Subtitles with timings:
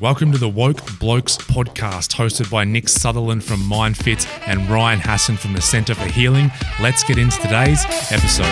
[0.00, 5.36] Welcome to the Woke Blokes podcast, hosted by Nick Sutherland from MindFit and Ryan Hassan
[5.36, 6.52] from the Centre for Healing.
[6.80, 8.44] Let's get into today's episode.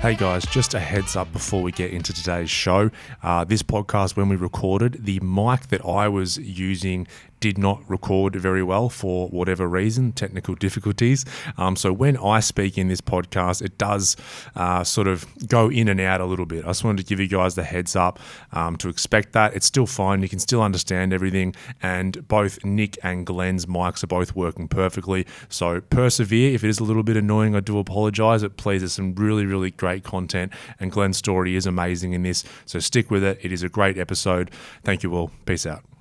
[0.00, 2.92] Hey guys, just a heads up before we get into today's show.
[3.20, 7.08] Uh, this podcast, when we recorded, the mic that I was using
[7.42, 11.24] did not record very well for whatever reason, technical difficulties.
[11.58, 14.16] Um, so when I speak in this podcast, it does
[14.54, 16.64] uh, sort of go in and out a little bit.
[16.64, 18.20] I just wanted to give you guys the heads up
[18.52, 19.56] um, to expect that.
[19.56, 20.22] It's still fine.
[20.22, 21.56] You can still understand everything.
[21.82, 25.26] And both Nick and Glenn's mics are both working perfectly.
[25.48, 26.54] So persevere.
[26.54, 28.44] If it is a little bit annoying, I do apologize.
[28.44, 30.52] It please, there's some really, really great content.
[30.78, 32.44] And Glenn's story is amazing in this.
[32.66, 33.40] So stick with it.
[33.42, 34.52] It is a great episode.
[34.84, 35.32] Thank you all.
[35.44, 35.91] Peace out.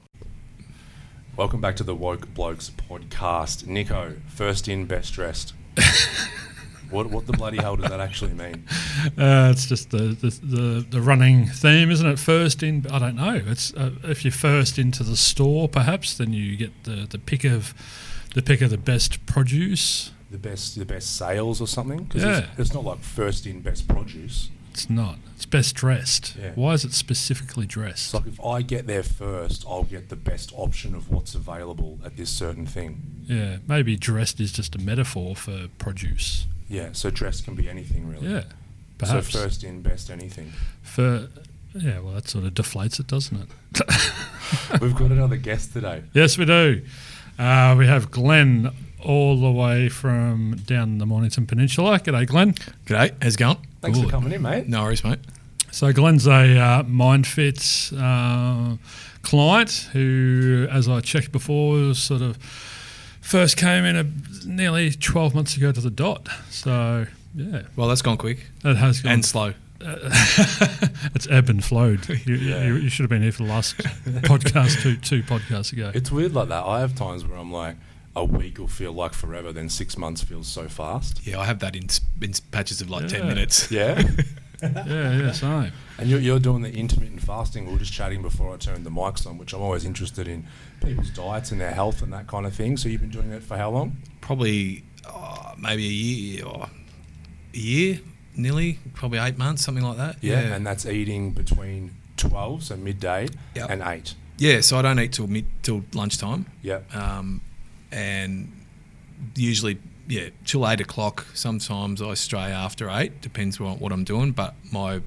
[1.38, 3.66] Welcome back to the Woke Blokes podcast.
[3.66, 5.53] Nico, first in, best dressed.
[6.89, 8.66] what what the bloody hell does that actually mean?
[9.17, 12.20] Uh, it's just the, the, the the running theme, isn't it?
[12.20, 13.41] First in, I don't know.
[13.45, 17.44] It's uh, if you're first into the store, perhaps then you get the, the pick
[17.45, 17.73] of
[18.36, 20.11] the pick of the best produce.
[20.30, 22.03] The best the best sales or something?
[22.03, 22.38] Because Yeah.
[22.52, 24.50] it's, it's not like first in, best produce.
[24.72, 25.17] It's not.
[25.36, 26.36] It's best dressed.
[26.39, 26.52] Yeah.
[26.55, 28.05] Why is it specifically dressed?
[28.05, 32.00] It's like if I get there first, I'll get the best option of what's available
[32.05, 33.02] at this certain thing.
[33.28, 36.45] yeah, maybe dressed is just a metaphor for produce.
[36.69, 38.28] Yeah, so dress can be anything really.
[38.28, 38.44] Yeah,
[38.97, 40.53] perhaps So first in, best anything.
[40.81, 41.28] for
[41.73, 42.00] yeah.
[42.00, 43.81] Well, that sort of deflates it, doesn't it?
[44.81, 46.03] We've got another guest today.
[46.13, 46.81] Yes, we do.
[47.39, 48.72] Uh, we have Glenn
[49.03, 52.00] all the way from down the Mornington Peninsula.
[52.00, 52.53] G'day, Glenn.
[52.85, 53.58] G'day, how's it going?
[53.82, 54.68] Thanks for coming in, mate.
[54.68, 55.20] No worries, mate.
[55.72, 58.78] So Glenn's a uh, MindFit uh,
[59.24, 62.38] client who, as I checked before, was sort of
[63.22, 64.06] first came in a,
[64.46, 66.28] nearly 12 months ago to the dot.
[66.50, 69.14] So, yeah, Well, that's gone quick it has gone.
[69.14, 69.54] and slow.
[71.16, 72.08] it's ebb and flowed.
[72.26, 73.78] You, you, you should have been here for the last
[74.24, 75.92] podcast, two, two podcasts ago.
[75.96, 76.64] It's weird like that.
[76.66, 77.78] I have times where I'm like,
[78.16, 81.25] a week will feel like forever, then six months feels so fast.
[81.25, 81.88] Yeah, I have that in,
[82.22, 83.19] in patches of like Yeah.
[83.19, 83.72] 10 minutes.
[83.72, 84.02] Yeah.
[84.62, 84.85] yeah,
[85.18, 85.72] yeah, same.
[85.97, 87.66] and you're, you're doing the intermittent fasting.
[87.66, 90.46] We were just chatting before I turned the mics on, which I'm always interested in
[90.85, 92.78] people's diets and their health and that kind of thing.
[92.78, 93.97] So you've been doing that for how long?
[94.22, 96.69] Probably uh, maybe a year or
[97.53, 98.00] a year,
[98.35, 100.18] nearly, probably eight months, something like that.
[100.22, 100.40] Yeah.
[100.41, 103.69] And that's eating between 12, so midday, Yep.
[103.72, 104.14] and 8.
[104.38, 106.46] yeah, so I don't eat till mid, till lunchtime.
[106.62, 106.81] Yeah.
[106.94, 107.41] Um,
[107.91, 108.52] and
[109.35, 111.25] usually, yeah, till eight o'clock.
[111.34, 114.31] Sometimes I stray after eight, depends on what I'm doing.
[114.31, 115.02] But my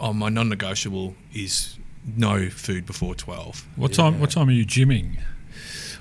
[0.00, 1.78] oh, my non-negotiable is
[2.16, 3.66] no food before twelve.
[3.76, 4.20] What time?
[4.20, 5.18] What time are you gymming?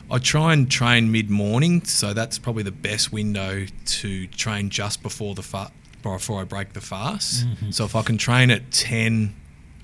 [0.10, 5.36] I try and train mid-morning, so that's probably the best window to train just before
[5.36, 5.72] the fa-
[6.02, 7.46] before I break the fast.
[7.46, 7.72] Mm-hmm.
[7.72, 9.36] So if I can train at 10,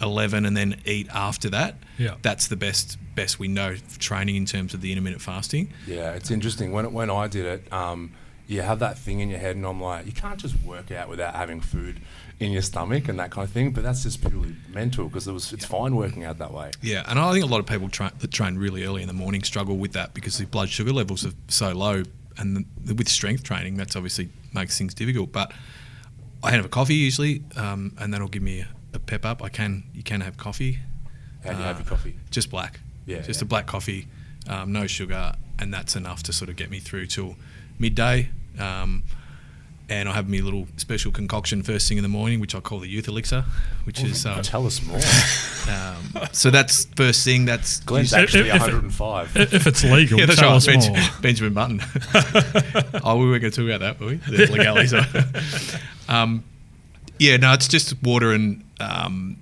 [0.03, 2.15] 11 and then eat after that, Yeah.
[2.21, 5.71] that's the best best window for training in terms of the intermittent fasting.
[5.87, 6.71] Yeah, it's interesting.
[6.71, 8.11] When when I did it, um,
[8.47, 11.07] you have that thing in your head, and I'm like, you can't just work out
[11.09, 12.01] without having food
[12.39, 13.71] in your stomach and that kind of thing.
[13.71, 16.71] But that's just purely mental because it was it's fine working out that way.
[16.81, 19.13] Yeah, and I think a lot of people tra- that train really early in the
[19.13, 22.03] morning struggle with that because the blood sugar levels are so low,
[22.37, 25.31] and the, with strength training, that's obviously makes things difficult.
[25.31, 25.51] But
[26.43, 29.41] I have a coffee usually, um, and that'll give me a, a pep up.
[29.43, 30.79] I can you can have coffee,
[31.43, 32.15] How do you have Uh, your coffee?
[32.31, 33.45] just black, Yeah, just yeah.
[33.45, 34.07] a black coffee,
[34.47, 37.35] um, no sugar, and that's enough to sort of get me through till
[37.79, 38.29] midday.
[38.59, 39.03] Um,
[39.89, 42.79] and I have my little special concoction first thing in the morning, which I call
[42.79, 43.43] the youth elixir,
[43.83, 44.95] which is um, Tell us more.
[45.69, 47.43] um, so that's first thing.
[47.45, 49.35] That's Glenn's If- actually if- if- 105.
[49.35, 50.55] If it's legal, yeah, that's tell right.
[50.55, 50.97] us Benj- more.
[51.21, 51.81] Benjamin Button.
[53.03, 54.15] oh, we weren't going to talk about that, were we?
[54.15, 54.93] The legalities.
[56.07, 56.43] um,
[57.19, 59.37] yeah, no, it's just water and um,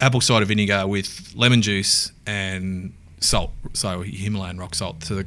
[0.00, 3.50] apple cider vinegar with lemon juice and salt.
[3.72, 5.04] So Himalayan rock salt.
[5.04, 5.26] So the,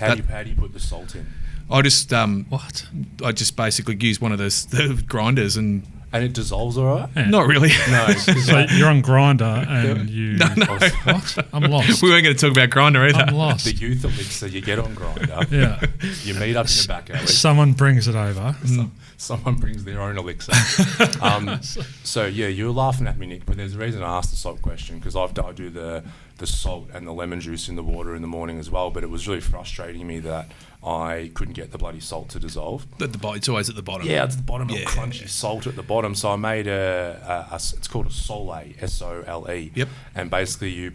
[0.00, 1.26] how, do you, how do you put the salt in?
[1.70, 2.86] I just um, What?
[3.24, 7.08] I just basically use one of those the grinders and And it dissolves all right?
[7.16, 7.28] Yeah.
[7.28, 7.70] not really.
[7.90, 10.36] No, So like- you're on Grindr and you.
[10.36, 10.66] No, no.
[11.04, 11.46] What?
[11.52, 12.02] I'm lost.
[12.02, 13.24] we weren't going to talk about Grindr either.
[13.24, 13.64] I'm lost.
[13.64, 15.50] the youth elixir you get on Grindr.
[15.50, 15.84] Yeah.
[16.22, 17.26] You meet up in the back alley.
[17.26, 18.54] Someone brings it over.
[18.64, 20.52] Some, someone brings their own elixir.
[21.20, 24.30] um, so yeah, you were laughing at me, Nick, but there's a reason I asked
[24.30, 26.04] the salt question because I've I do the
[26.38, 28.90] the salt and the lemon juice in the water in the morning as well.
[28.90, 30.50] But it was really frustrating me that
[30.84, 32.86] I couldn't get the bloody salt to dissolve.
[33.00, 34.06] At the bottom, it's always at the bottom.
[34.06, 34.80] Yeah, it's the bottom, Yeah.
[34.80, 34.84] yeah.
[34.86, 36.14] crunchy salt at the bottom.
[36.14, 39.70] So I made a it's called a sole, S O L E.
[39.74, 39.88] Yep.
[40.14, 40.92] And basically you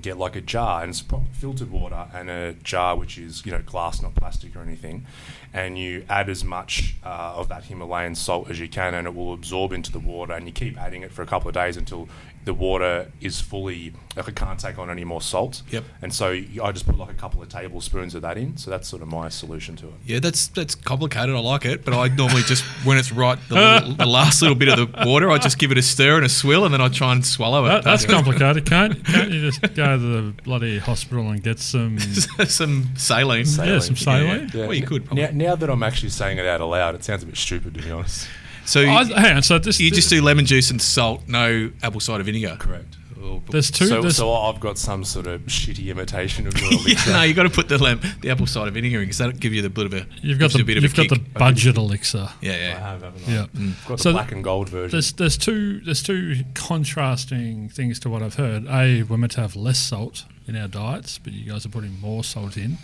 [0.00, 3.60] get like a jar and it's filtered water and a jar which is you know
[3.60, 5.04] glass, not plastic or anything,
[5.52, 9.14] and you add as much uh, of that Himalayan salt as you can, and it
[9.14, 11.76] will absorb into the water, and you keep adding it for a couple of days
[11.76, 12.08] until
[12.44, 15.62] the water is fully like it can't take on any more salt.
[15.70, 15.84] Yep.
[16.02, 18.56] And so I just put like a couple of tablespoons of that in.
[18.56, 19.94] So that's sort of my solution to it.
[20.04, 21.34] Yeah, that's that's complicated.
[21.34, 24.56] I like it, but I normally just when it's right, the, little, the last little
[24.56, 26.80] bit of the water, I just give it a stir and a swill, and then
[26.80, 27.68] I try and swallow it.
[27.68, 28.66] That, that's complicated.
[28.66, 31.98] Can't can't you just go to the bloody hospital and get some?
[31.98, 33.46] some saline.
[33.46, 34.50] Yeah, some saline.
[34.52, 34.66] Yeah.
[34.66, 35.24] Well, you could probably.
[35.24, 37.82] Now, now that I'm actually saying it out aloud, it sounds a bit stupid to
[37.82, 38.28] be honest.
[38.64, 39.42] So you, hang on.
[39.42, 42.56] So this, you just do lemon juice and salt, no apple cider vinegar.
[42.58, 42.96] Correct.
[43.22, 43.86] Or- There's two.
[43.86, 47.36] So, there's, so I've got some sort of shitty imitation of your yeah, no, you've
[47.36, 49.70] got to put the lem- the apple cider vinegar in because that'll give you the
[49.70, 52.28] bit of a you've got the a bit you've a got the budget elixir.
[52.40, 52.78] yeah I yeah.
[52.80, 53.32] have, haven't I?
[53.32, 53.46] Yeah.
[53.54, 53.68] Mm.
[53.70, 54.90] I've got the So black and gold version.
[54.90, 58.66] There's there's two there's two contrasting things to what I've heard.
[58.66, 62.00] A, we're meant to have less salt in our diets, but you guys are putting
[62.00, 62.78] more salt in.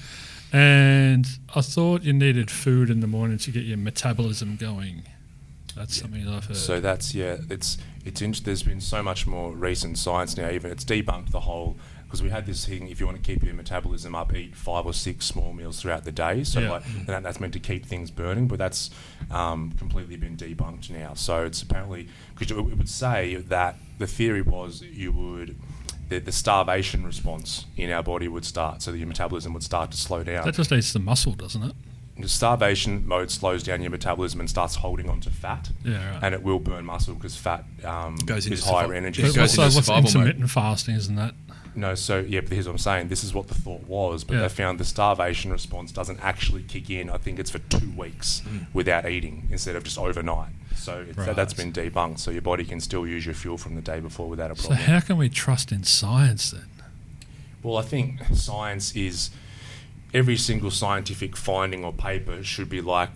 [0.53, 5.03] And I thought you needed food in the morning to get your metabolism going.
[5.79, 6.57] That's something that I've heard.
[6.57, 10.51] So that's yeah, it's it's int- there's been so much more recent science now.
[10.51, 12.89] Even it's debunked the whole because we had this thing.
[12.89, 16.05] If you want to keep your metabolism up, eat five or six small meals throughout
[16.05, 16.43] the day.
[16.45, 16.71] So Yeah.
[16.71, 18.91] like that, that's meant to keep things burning, but that's
[19.31, 21.15] um, completely been debunked now.
[21.15, 25.57] So it's apparently because it would say that the theory was you would.
[26.09, 29.91] The, the starvation response in our body would start, so that your metabolism would start
[29.91, 30.47] to slow down.
[30.47, 31.75] that just eats the muscle, doesn't it?
[32.19, 36.23] The starvation mode slows down your metabolism and starts holding on to fat, Yeah, right.
[36.25, 39.23] and it will burn muscle because fat um, Goes into is higher survi- energy.
[39.23, 40.07] it But goes also, what's survival mode.
[40.17, 40.95] intermittent fasting?
[40.97, 41.35] Isn't that?
[41.75, 43.09] No, so yeah, but here's what I'm saying.
[43.09, 44.41] This is what the thought was, but Yeah.
[44.43, 47.09] they found the starvation response doesn't actually kick in.
[47.09, 48.43] I think it's for two weeks
[48.73, 50.51] without eating instead of just overnight.
[50.75, 52.19] So it's, that, has been debunked.
[52.19, 54.79] So your body can still use your fuel from the day before without a problem.
[54.79, 56.65] So how can we trust in science then?
[57.63, 59.31] Well, I think science is
[60.15, 63.11] every single scientific finding or paper should be like,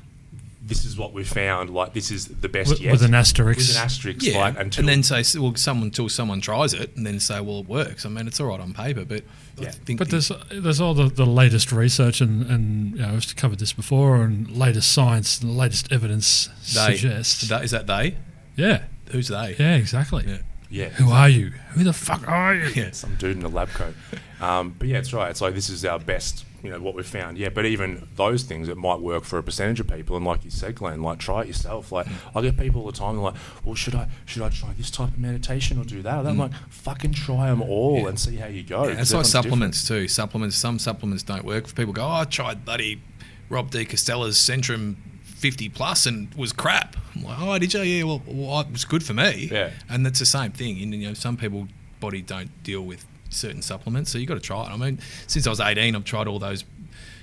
[0.64, 1.70] this is what we found.
[1.70, 2.92] Like this is the best With, yet.
[2.92, 3.58] with an asterisk.
[3.58, 6.72] With an asterisk, Yeah, like until and then say, s- well, someone until someone tries
[6.72, 8.06] it, and then say, well, it works.
[8.06, 9.22] I mean, it's all right on paper, but
[9.58, 9.70] I Yeah.
[9.72, 10.18] think But the-
[10.50, 14.22] there's there's all the, the latest research and, and you know, we've covered this before
[14.22, 17.48] and latest science and the latest evidence they, suggests.
[17.48, 18.16] that, is that they?
[18.54, 19.56] yeah, Who's they?
[19.58, 20.24] yeah, exactly.
[20.28, 20.38] Yeah.
[20.70, 21.50] yeah, Who are you?
[21.72, 22.68] Who the fuck are you?
[22.76, 22.92] Yeah.
[22.92, 23.94] some dude in a lab coat.
[24.40, 25.28] Um, but yeah, it's right.
[25.30, 27.38] It's like this is our best, you know, what we've found.
[27.38, 30.16] Yeah, but even those things, it might work for a percentage of people.
[30.16, 31.90] And like you said, Glenn, like try it yourself.
[31.90, 34.72] Like I get people all the time they're like, well, should I should I try
[34.76, 36.20] this type of meditation or do that?
[36.20, 36.40] And I'm mm.
[36.40, 38.08] like, fucking try them all Yeah.
[38.08, 38.84] and see how you go.
[38.84, 40.06] Yeah, it's like supplements too.
[40.08, 40.56] Supplements.
[40.56, 41.74] Some supplements don't work.
[41.74, 43.02] People go, oh, I tried bloody
[43.48, 46.96] Rob de Castella's Centrum 50 plus and was crap.
[47.16, 47.80] I'm like, oh, did you?
[47.80, 49.48] Yeah, well, well, it was good for me.
[49.50, 49.70] Yeah.
[49.90, 50.80] And that's the same thing.
[50.80, 51.66] And, you know, some people
[52.00, 54.68] body don't deal with certain supplements, so you got to try it.
[54.70, 56.64] I mean, since I was 18, I've tried all those,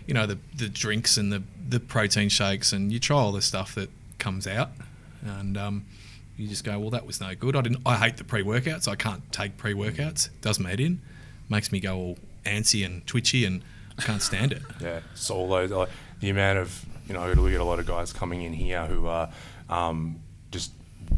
[0.06, 3.42] you know, the the drinks and the the protein shakes, and you try all the
[3.42, 4.72] stuff that comes out,
[5.24, 5.86] and um,
[6.38, 7.56] you just go, well, that was no good.
[7.56, 7.82] I didn't.
[7.86, 8.88] I hate the pre workouts.
[8.88, 10.30] I can't take pre workouts.
[10.42, 11.02] Does my head in.
[11.50, 13.62] Makes me go all antsy and twitchy, and
[13.98, 14.62] I can't stand it.
[14.82, 15.02] Yeah.
[15.16, 15.90] So all those, like,
[16.22, 19.08] the amount of, you know, we get a lot of guys coming in here who
[19.08, 19.30] are
[19.70, 20.22] um,
[20.52, 20.72] just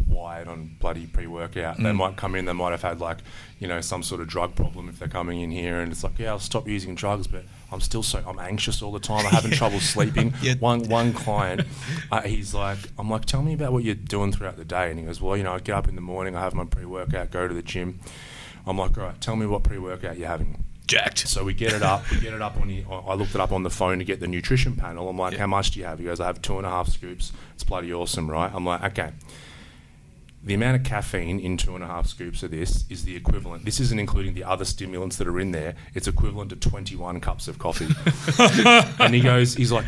[0.07, 1.77] wired on bloody pre-workout.
[1.77, 1.95] They Mm.
[1.95, 3.17] might come in, they might have had like,
[3.59, 6.19] you know, some sort of drug problem if they're coming in here, and it's like,
[6.19, 9.25] yeah, I'll stop using drugs, but I'm still so I'm anxious all the time.
[9.25, 10.33] I'm having trouble sleeping.
[10.41, 10.55] Yeah.
[10.59, 11.61] One one client,
[12.11, 14.99] uh, he's like, I'm like, tell me about what you're doing throughout the day, and
[14.99, 17.31] he goes, well, you know, I get up in the morning, I have my pre-workout,
[17.31, 17.99] go to the gym.
[18.65, 20.63] I'm like, all right, tell me what pre-workout you're having.
[20.87, 21.19] Jacked.
[21.19, 22.09] So we get it up.
[22.11, 22.83] We get it up on the.
[22.89, 25.07] I looked it up on the phone to get the nutrition panel.
[25.07, 25.39] I'm like, Yeah.
[25.39, 25.99] how much do you have?
[25.99, 27.31] He goes, I have two and a half scoops.
[27.53, 28.51] It's bloody awesome, right?
[28.53, 29.11] I'm like, okay.
[30.43, 33.63] The amount of caffeine in two and a half scoops of this is the equivalent.
[33.63, 35.75] This isn't including the other stimulants that are in there.
[35.93, 37.89] It's equivalent to 21 cups of coffee.
[38.99, 39.85] and he goes, he's like,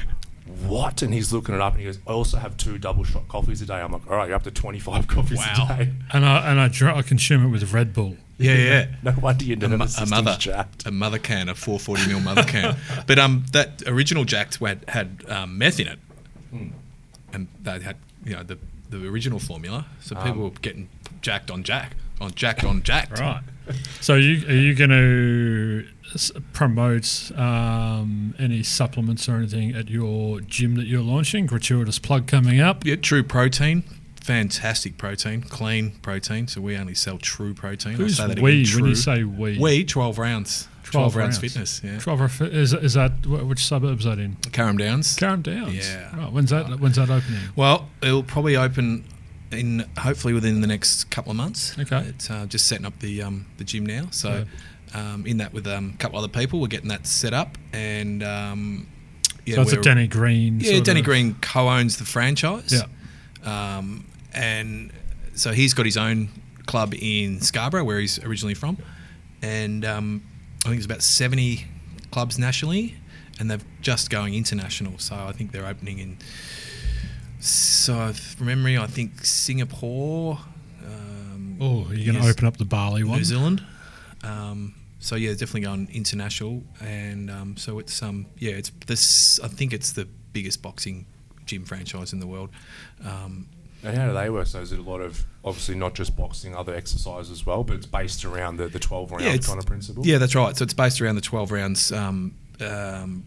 [0.67, 1.01] what?
[1.01, 3.61] And he's looking it up and he goes, I also have two double shot coffees
[3.63, 3.75] a day.
[3.81, 5.67] I'm like, all right, you're up to 25 coffees Wow.
[5.71, 5.91] a day.
[6.11, 8.17] And I and I, dr- I consume it with Red Bull.
[8.37, 8.87] Yeah, yeah.
[9.01, 10.85] No wonder your a, nervous mo- a mother, jacked.
[10.85, 12.75] a mother can, a 440 ml mother can.
[13.07, 15.99] But um, that original Jacked had, had um, meth in it,
[17.31, 17.95] and they had
[18.25, 18.57] you know the
[18.97, 19.85] the original formula.
[20.01, 20.89] So people were getting
[21.21, 23.19] jacked on Jack, on jacked on jacked.
[23.19, 23.41] Right.
[24.01, 25.85] So you are you going to
[26.51, 31.45] promote um, any supplements or anything at your gym that you're launching?
[31.45, 32.85] Gratuitous plug coming up.
[32.85, 33.83] Yeah, True Protein,
[34.21, 36.47] fantastic protein, clean protein.
[36.47, 37.93] So we only sell True Protein.
[37.93, 39.57] I'll Who's say that we again, when you say we?
[39.57, 41.81] we 12 rounds, 12, rounds fitness.
[41.83, 44.35] Yeah, 12 rounds fi- is, is that wh- which suburb's that in?
[44.51, 45.15] Carrum Downs.
[45.17, 45.75] Carrum Downs.
[45.87, 46.15] Yeah.
[46.17, 46.31] Right.
[46.31, 46.79] When's that?
[46.79, 47.41] When's that opening?
[47.55, 49.05] Well, it'll probably open
[49.51, 51.77] in hopefully within the next couple of months.
[51.77, 51.99] Okay.
[52.07, 54.07] It's uh, just setting up the um, the gym now.
[54.11, 54.45] So
[54.95, 56.59] um, in that with um, a couple other people.
[56.61, 58.87] We're getting that set up, and um,
[59.45, 60.59] yeah, so it's a Danny Green.
[60.59, 62.71] yeah, Danny of- Green co-owns the franchise.
[62.73, 63.77] Yeah.
[63.77, 64.91] Um, and
[65.35, 66.29] so he's got his own
[66.65, 68.77] club in Scarborough, where he's originally from,
[69.41, 70.23] and um,
[70.65, 71.65] I think there's about 70
[72.11, 72.95] clubs nationally,
[73.39, 74.97] and they're just going international.
[74.97, 76.17] So I think they're opening in.
[77.39, 80.39] So from memory, I think Singapore.
[80.85, 83.17] Um, Oh, you're going to open up the Bali one.
[83.17, 83.63] New Zealand.
[84.23, 89.37] Um, so yeah, definitely going international, and um, so it's um yeah, it's this.
[89.41, 91.05] I think it's the biggest boxing
[91.45, 92.49] gym franchise in the world.
[93.03, 93.49] Um,
[93.83, 94.47] And how do they work?
[94.47, 97.75] So is it a lot of obviously not just boxing, other exercise as well, but
[97.75, 100.05] it's based around the, the twelve round it's- kind of principle.
[100.05, 100.55] Yeah, that's right.
[100.55, 101.91] So it's based around the 12 rounds.
[101.91, 103.25] Um, um,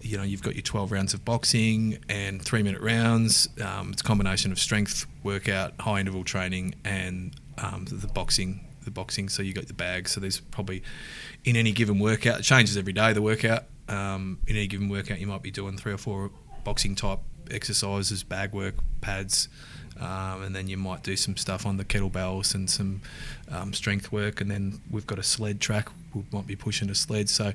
[0.00, 3.48] you know, you've got your 12 rounds of boxing and three minute rounds.
[3.60, 8.60] Um, it's a combination of strength workout, high interval training, and um, the, the boxing.
[8.84, 9.28] The boxing.
[9.28, 10.08] So you got the bag.
[10.08, 10.82] So there's probably
[11.44, 13.12] in any given workout, it changes every day.
[13.12, 13.64] The workout.
[13.88, 16.30] Um, in any given workout, you might be doing three or four
[16.62, 19.48] boxing type exercises, bag work, pads,
[20.00, 23.00] um, and then you might do some stuff on the kettlebells and some
[23.50, 24.40] um, strength work.
[24.40, 25.88] And then we've got a sled track.
[26.14, 27.28] We might be pushing a sled.
[27.28, 27.52] So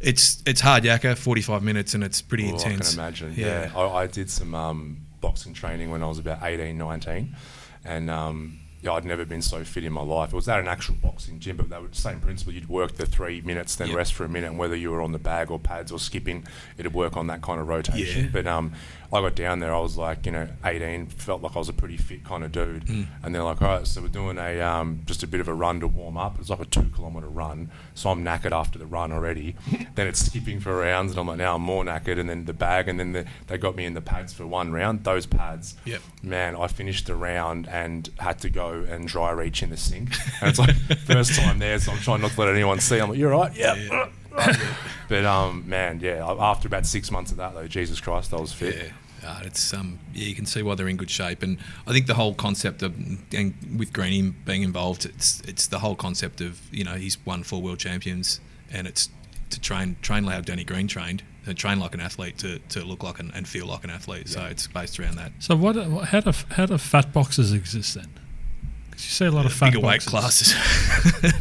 [0.00, 2.90] it's it's hard yakka, 45 minutes, and it's pretty Well, I intense.
[2.94, 3.34] can imagine.
[3.36, 7.34] Yeah, I, I did some um, boxing training when I was about 18, 19,
[7.84, 10.32] and um, yeah, I'd never been so fit in my life.
[10.34, 12.52] It was at an actual boxing gym, but they were the same principle.
[12.52, 13.96] You'd work the three minutes, then Yep.
[13.96, 16.46] rest for a minute, and whether you were on the bag or pads or skipping,
[16.76, 18.24] it'd work on that kind of rotation.
[18.24, 18.30] Yeah.
[18.30, 18.72] But um,
[19.14, 21.72] I got down there, I was like, you know, 18, felt like I was a
[21.72, 22.84] pretty fit kind of dude.
[22.86, 23.06] Mm.
[23.22, 25.54] And they're like, all right, so we're doing a um, just a bit of a
[25.54, 26.36] run to warm up.
[26.40, 29.54] It's like a two kilometre run, so I'm knackered after the run already.
[29.94, 32.18] then it's skipping for rounds, and I'm like, now I'm more knackered.
[32.18, 34.72] And then the bag, and then the, they got me in the pads for one
[34.72, 35.04] round.
[35.04, 36.00] Those pads, Yep.
[36.22, 40.10] man, I finished the round and had to go and dry reach in the sink.
[40.40, 40.74] And it's like
[41.06, 42.98] first time there, so I'm trying not to let anyone see.
[42.98, 44.08] I'm like, you're right, yeah.
[45.08, 46.26] but um, man, yeah.
[46.38, 48.74] After about six months of that, though, Jesus Christ, I was fit.
[48.76, 48.92] Yeah.
[49.24, 52.06] Uh, it's um, yeah, you can see why they're in good shape, and I think
[52.06, 52.94] the whole concept of
[53.32, 57.42] and with Greeny being involved, it's it's the whole concept of you know he's won
[57.42, 58.40] four world champions,
[58.70, 59.08] and it's
[59.50, 62.84] to train train like how Danny Green trained, and train like an athlete to, to
[62.84, 64.28] look like an, and feel like an athlete.
[64.28, 65.32] So it's based around that.
[65.38, 65.76] So what?
[66.06, 68.08] How do how do fat boxes exist then?
[68.90, 70.54] Because you see a lot of fat Bigger weight classes,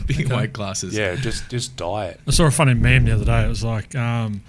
[0.07, 0.35] bigger Okay.
[0.35, 0.95] weight classes.
[0.95, 2.19] Yeah, just just diet.
[2.27, 3.43] I saw a funny meme the other day.
[3.45, 4.41] It was like, um,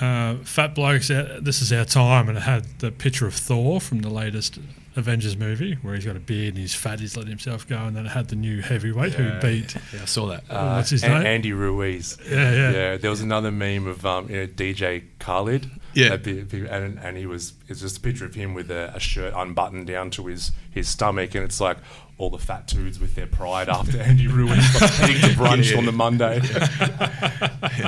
[0.00, 3.80] uh, "Fat blokes, uh, this is our time," and it had the picture of Thor
[3.80, 4.58] from the latest
[4.96, 7.94] Avengers movie, where he's got a beard and he's fat, he's let himself go, and
[7.96, 9.18] then it had the new heavyweight Yeah.
[9.18, 9.74] who beat.
[9.94, 10.44] Yeah, I saw that.
[10.50, 11.26] Oh, what's his An- name?
[11.26, 12.18] Andy Ruiz.
[12.28, 12.70] Yeah, yeah.
[12.72, 15.70] Yeah, there was another meme of um, you know, DJ Khalid.
[15.94, 16.10] Yeah.
[16.10, 18.92] That bit- bit- and, and he was it's just a picture of him with a,
[18.94, 21.78] a shirt unbuttoned down to his, his stomach, and it's like
[22.20, 24.50] all the fat dudes with their pride after Andy Ruiz
[24.80, 25.78] like, heading to brunch Yeah.
[25.78, 26.40] on the Monday.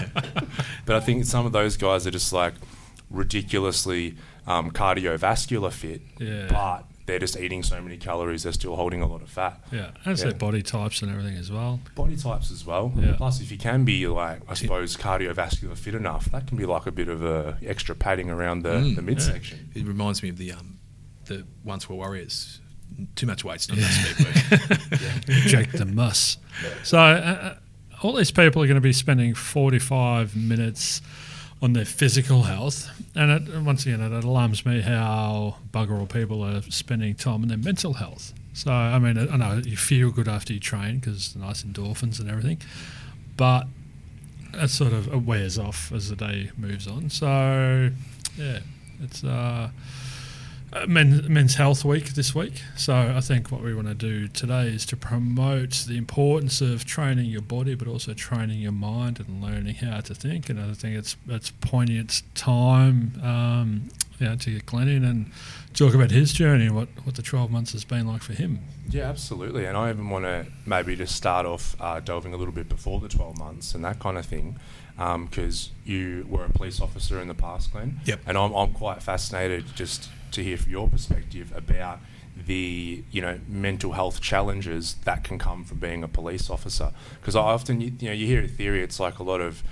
[0.85, 2.55] But I think some of those guys are just like
[3.11, 6.47] ridiculously um, cardiovascular fit, Yeah.
[6.51, 9.61] but they're just eating so many calories, they're still holding a lot of fat.
[9.71, 10.31] Yeah, and it's Yeah.
[10.31, 11.81] their body types and everything as well.
[11.95, 12.93] body types as well.
[12.97, 13.15] Yeah.
[13.17, 16.87] Plus, if you can be like, I suppose, cardiovascular fit enough, that can be like
[16.87, 19.71] a bit of a extra padding around the, Mm, the midsection.
[19.75, 20.79] It reminds me of the um,
[21.27, 22.61] the once were warriors.
[23.15, 24.81] Too much weight's not enough speed work.
[25.29, 26.39] Inject the muss.
[26.83, 27.55] So uh, uh,
[28.03, 31.01] all these people are going to be spending 45 minutes
[31.63, 32.91] on their physical health.
[33.15, 37.49] And it, once again, it alarms me how bugger all people are spending time on
[37.49, 38.35] their mental health.
[38.53, 42.29] So, I mean, I know you feel good after you train because nice endorphins and
[42.29, 42.61] everything,
[43.37, 43.67] but
[44.53, 47.09] that sort of it wears off as the day moves on.
[47.09, 47.91] So,
[48.37, 48.59] yeah,
[49.01, 49.71] it's uh,
[50.87, 52.63] men, Men's Health Week this week.
[52.77, 56.85] So I think what we want to do today is to promote the importance of
[56.85, 60.49] training your body, but also training your mind and learning how to think.
[60.49, 65.31] And I think it's it's poignant time, um, you know, to get Glenn in and
[65.75, 68.61] talk about his journey and what, what the 12 months has been like for him.
[68.89, 69.65] Yeah, absolutely.
[69.65, 73.01] And I even want to maybe just start off uh, delving a little bit before
[73.01, 74.59] the 12 months and that kind of thing.
[74.97, 77.99] Because you were a police officer in the past, Glenn.
[78.05, 78.21] Yep.
[78.27, 82.01] And I'm, I'm quite fascinated just to hear from your perspective about
[82.47, 86.93] the you know mental health challenges that can come from being a police officer.
[87.21, 89.63] Because I often you, you know you hear a theory, it's like a lot of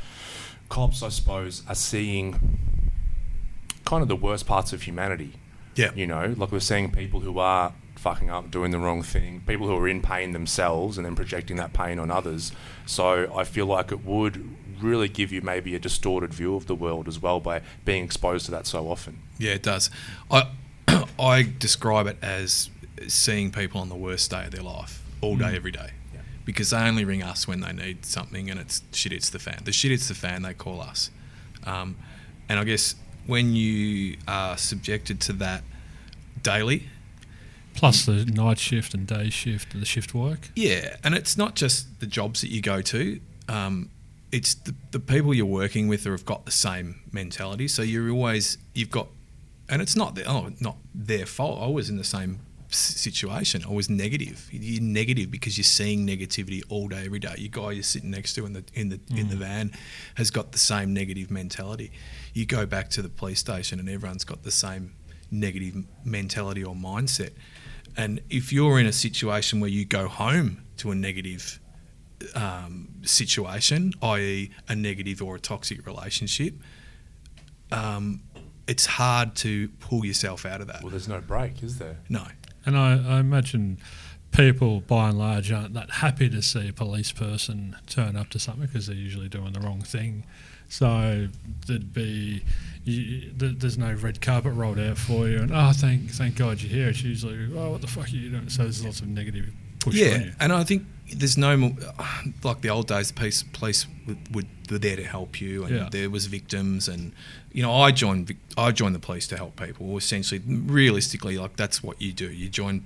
[0.69, 2.59] cops, I suppose, are seeing
[3.85, 5.35] kind of the worst parts of humanity.
[5.75, 5.90] Yeah.
[5.95, 9.67] You know, like we're seeing people who are fucking up, doing the wrong thing, people
[9.67, 12.52] who are in pain themselves and then projecting that pain on others.
[12.87, 16.75] So I feel like it would really give you maybe a distorted view of the
[16.75, 19.21] world as well by being exposed to that so often.
[19.39, 19.91] Yeah, it does.
[20.31, 20.49] I
[21.19, 22.71] I describe it as
[23.09, 25.91] seeing people on the worst day of their life all day, every day,
[26.45, 29.61] because they only ring us when they need something and it's shit It's the fan.
[29.65, 31.11] The shit It's the fan, they call us.
[31.65, 31.97] Um,
[32.49, 32.95] and I guess
[33.27, 35.63] when you are subjected to that
[36.43, 36.89] daily,
[37.75, 40.51] Plus the night shift and day shift and the shift work.
[40.57, 43.21] yeah, and it's not just the jobs that you go to.
[43.49, 43.91] Um,
[44.33, 47.69] it's the, the people you're working with who have got the same mentality.
[47.69, 49.09] So you're always you've got,
[49.69, 51.61] and it's not their, oh not their fault.
[51.63, 53.65] I was in the same situation.
[53.69, 54.49] I was negative.
[54.53, 57.35] You're negative because you're seeing negativity all day, every day.
[57.39, 59.41] Your guy you're sitting next to in the in the in the mm.
[59.41, 59.73] van
[60.15, 61.93] has got the same negative mentality.
[62.33, 64.95] You go back to the police station and everyone's got the same
[65.31, 67.31] negative mentality or mindset.
[67.97, 71.59] And if you're in a situation where you go home to a negative
[72.35, 76.55] um, situation, i.e., a negative or a toxic relationship,
[77.73, 78.21] um,
[78.67, 80.83] it's hard to pull yourself out of that.
[80.83, 81.97] Well, there's no break, is there?
[82.09, 82.25] No.
[82.67, 83.79] And I, I imagine
[84.33, 88.39] people, by and large, aren't that happy to see a police person turn up to
[88.39, 90.25] something because they're usually doing the wrong thing.
[90.69, 91.27] So
[91.67, 92.45] there'd be,
[92.85, 96.62] you, th- there's no red carpet rolled out for you, and oh, thank thank God
[96.62, 96.89] you're here.
[96.91, 98.49] It's usually, oh, what the fuck are you doing?
[98.50, 99.47] So there's lots of negative
[99.81, 100.33] push on Yeah, you.
[100.39, 101.73] and I think there's no more
[102.43, 103.09] like the old days.
[103.09, 105.88] The police, police would, would were there to help you, and Yeah.
[105.90, 107.12] there was victims, and
[107.52, 108.35] you know, I joined.
[108.57, 109.97] I joined the police to help people.
[109.97, 112.31] Essentially, realistically, like that's what you do.
[112.31, 112.85] You join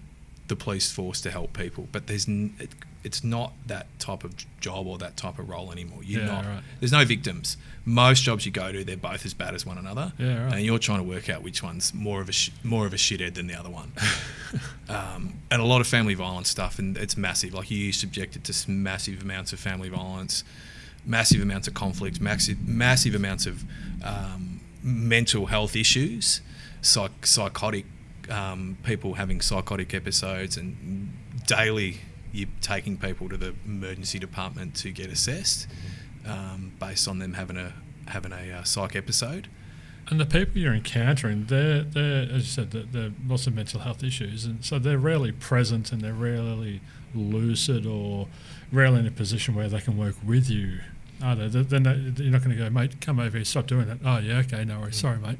[0.48, 2.70] the police force to help people, but there's n- it,
[3.02, 6.00] it's not that type of job or that type of role anymore.
[6.02, 6.44] You're Yeah, not.
[6.46, 6.62] right.
[6.80, 7.56] There's no victims.
[7.86, 10.54] Most jobs you go to, they're both as bad as one another, Yeah, right.
[10.54, 12.96] and you're trying to work out which one's more of a sh- more of a
[12.96, 13.92] shithead than the other one.
[14.88, 17.54] um, and a lot of family violence stuff, and it's massive.
[17.54, 20.44] Like you're subjected to massive amounts of family violence,
[21.04, 23.64] massive amounts of conflict, massive massive amounts of
[24.02, 26.40] um, mental health issues,
[26.80, 27.84] psych- psychotic
[28.30, 31.12] um, people having psychotic episodes, and
[31.46, 31.98] daily
[32.32, 35.68] you're taking people to the emergency department to get assessed
[36.26, 37.72] um, based on them having a
[38.06, 39.48] having a uh, psych episode.
[40.08, 43.80] And the people you're encountering, they're, they're as you said, they're, they're lots of mental
[43.80, 46.82] health issues, and so they're rarely present and they're rarely
[47.14, 48.28] lucid or
[48.70, 50.80] rarely in a position where they can work with you.
[51.22, 51.48] Are they?
[51.48, 53.98] They're, they're not, you're not going to go, mate, come over here, stop doing that.
[54.04, 54.96] Oh, yeah, okay, no worries.
[54.96, 55.38] Sorry, mate.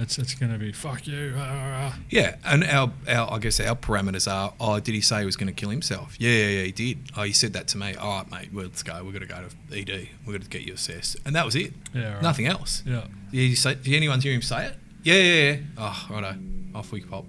[0.00, 1.34] It's, it's going to be, fuck you.
[1.36, 1.98] ah, ah, ah.
[2.08, 4.52] Yeah, and our, our I guess our parameters are.
[4.60, 6.14] Oh, did he say he was going to kill himself?
[6.20, 6.98] Yeah, yeah, yeah, he did.
[7.16, 7.94] Oh, he said that to me.
[7.96, 9.02] All right, mate, well, let's go.
[9.02, 10.08] We've got to go to ED.
[10.24, 11.72] We've got to get you assessed, and that was it.
[11.92, 12.22] Yeah, right.
[12.22, 12.84] Nothing else.
[12.86, 14.74] Yeah, Did, you say, did anyone hear him say it?
[15.02, 15.58] Yeah, yeah, yeah.
[15.78, 16.36] Oh, righto.
[16.76, 17.24] Off we pop.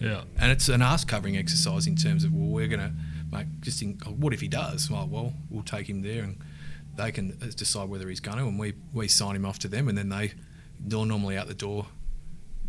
[0.00, 0.22] yeah.
[0.40, 2.92] And it's an ass covering exercise in terms of well, we're going to
[3.30, 4.90] make just think, oh, what if he does?
[4.90, 6.36] Well, well, we'll take him there and
[6.96, 9.68] they can uh, decide whether he's going to, and we we sign him off to
[9.68, 10.32] them, and then they
[10.80, 11.86] they're normally out the door.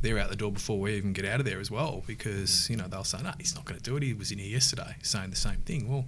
[0.01, 2.75] They're out the door before we even get out of there as well, because you
[2.77, 4.03] know they'll say, "No, he's not going to do it.
[4.03, 6.05] He was in here yesterday saying the same thing." Well,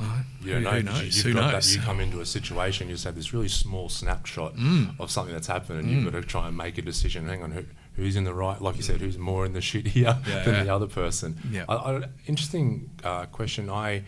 [0.00, 1.16] well, You who, who knows?
[1.16, 1.68] You've Who got knows?
[1.70, 4.98] That, you come into a situation, you just have this really small snapshot Mm.
[5.00, 7.26] of something that's happened, and you've got to try and make a decision.
[7.26, 7.64] Hang on, who,
[7.96, 8.60] who's in the right?
[8.62, 10.64] Like you said, who's more in the shit here Yeah, than yeah.
[10.64, 11.36] the other person?
[11.50, 11.64] Yeah.
[11.68, 13.68] I, I, interesting uh, question.
[13.70, 14.04] I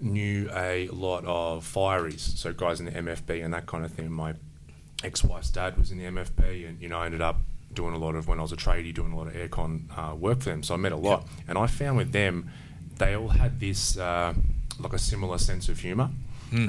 [0.00, 4.10] knew a lot of fireys, so guys in the MFB and that kind of thing.
[4.10, 4.34] My
[5.04, 7.40] ex-wife's dad was in the MFB, and you know, I ended up
[7.72, 10.14] doing a lot of when I was a tradie, doing a lot of aircon uh,
[10.14, 10.62] work for them.
[10.62, 12.50] So I met a lot, and I found with them,
[12.98, 14.32] they all had this uh,
[14.78, 16.10] like a similar sense of humour.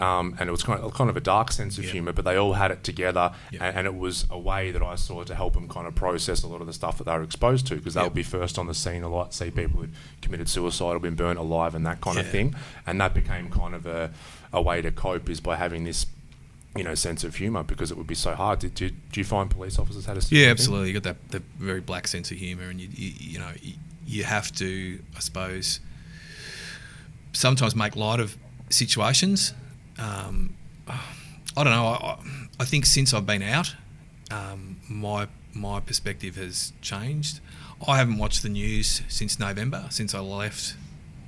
[0.02, 1.92] Um, and it was kind of, kind of a dark sense of Yeah.
[1.92, 3.64] humour, but they all had it together, Yeah.
[3.64, 6.42] and, and it was a way that I saw to help them kind of process
[6.42, 8.58] a lot of the stuff that they were exposed to, because they'll would be first
[8.58, 11.86] on the scene a lot, see people who'd committed suicide or been burnt alive and
[11.86, 12.56] that kind of thing,
[12.88, 14.10] and that became kind of a,
[14.52, 16.08] a way to cope is by having this,
[16.78, 18.60] you know, sense of humour, because it would be so hard.
[18.60, 20.90] Did, did, do you find police officers had a Yeah, absolutely.
[20.90, 23.74] You got that the very black sense of humour, and you, you you know you,
[24.06, 25.80] you have to, I suppose,
[27.34, 28.38] sometimes make light of
[28.70, 29.54] situations.
[30.00, 30.56] Um,
[30.88, 31.88] I don't know.
[31.88, 32.20] I, I-
[32.60, 33.76] I think since I've been out,
[34.32, 37.40] um, my my perspective has changed.
[37.88, 40.76] I haven't watched the news since November, since I left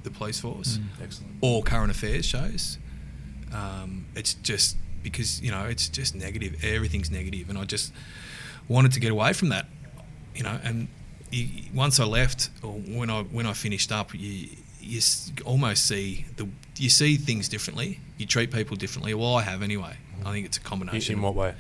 [0.02, 1.34] the police force Excellent.
[1.42, 2.80] or current affairs shows.
[3.54, 6.64] Um, it's just because you know it's just negative.
[6.64, 7.94] Everything's negative, and I just
[8.68, 9.68] wanted to get away from that.
[10.36, 10.88] You know, and
[11.32, 14.50] you, once I left, or when I when I finished up, you
[14.82, 15.02] you
[15.46, 18.00] almost see the you see things differently.
[18.18, 19.14] You treat people differently.
[19.14, 19.98] Well, I have anyway.
[20.26, 21.16] I think it's a combination.
[21.16, 21.54] in what way?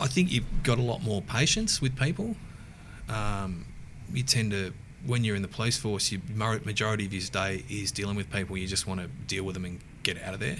[0.00, 2.36] I think you've got a lot more patience with people.
[3.08, 3.66] Um,
[4.12, 4.72] you tend to,
[5.06, 8.56] when you're in the police force, your majority of your day is dealing with people.
[8.56, 10.56] You just want to deal with them and get out of there.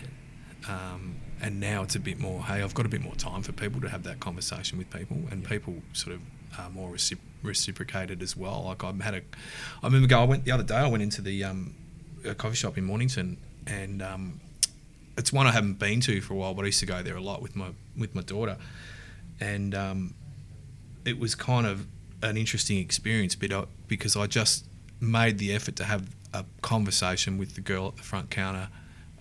[0.68, 2.42] Um, and now it's a bit more.
[2.44, 5.18] Hey, I've got a bit more time for people to have that conversation with people,
[5.30, 6.20] and people sort of
[6.58, 8.64] are more recip- reciprocated as well.
[8.66, 9.22] Like I had a,
[9.82, 10.20] I remember go.
[10.20, 10.76] I went the other day.
[10.76, 11.74] I went into the um,
[12.24, 14.40] a coffee shop in Mornington, and um,
[15.18, 17.16] it's one I haven't been to for a while, but I used to go there
[17.16, 18.56] a lot with my with my daughter,
[19.40, 20.14] and um,
[21.04, 21.86] it was kind of
[22.22, 24.64] an interesting experience, but I, because I just
[25.00, 28.68] made the effort to have a conversation with the girl at the front counter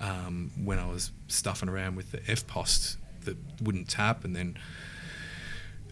[0.01, 4.57] um, when I was stuffing around with the EFTPOS that wouldn't tap, and then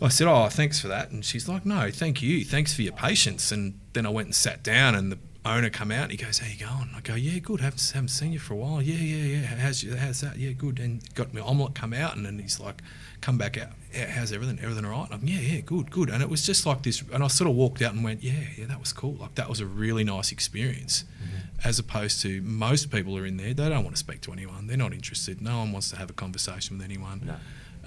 [0.02, 2.94] I said, "Oh, thanks for that," and she's like, "No, thank you, thanks for your
[2.94, 6.18] patience." And then I went and sat down, and the owner come out and he
[6.18, 7.62] goes, "How you going?" I go, "Yeah, good.
[7.62, 8.82] Haven't haven't seen you for a while.
[8.82, 9.46] Yeah, yeah, yeah.
[9.46, 10.38] How's you, how's that?
[10.38, 12.82] Yeah, good." And got my omelette come out, and then he's like,
[13.22, 13.70] "Come back out.
[13.94, 14.60] How's everything?
[14.62, 17.24] Everything all right?" I'm, "Yeah, yeah, good, good." And it was just like this, and
[17.24, 19.14] I sort of walked out and went, "Yeah, yeah, that was cool.
[19.14, 21.68] Like that was a really nice experience." Mm-hmm.
[21.68, 24.68] As opposed to most people are in there, they don't want to speak to anyone.
[24.68, 25.42] They're not interested.
[25.42, 27.22] No one wants to have a conversation with anyone.
[27.26, 27.36] No.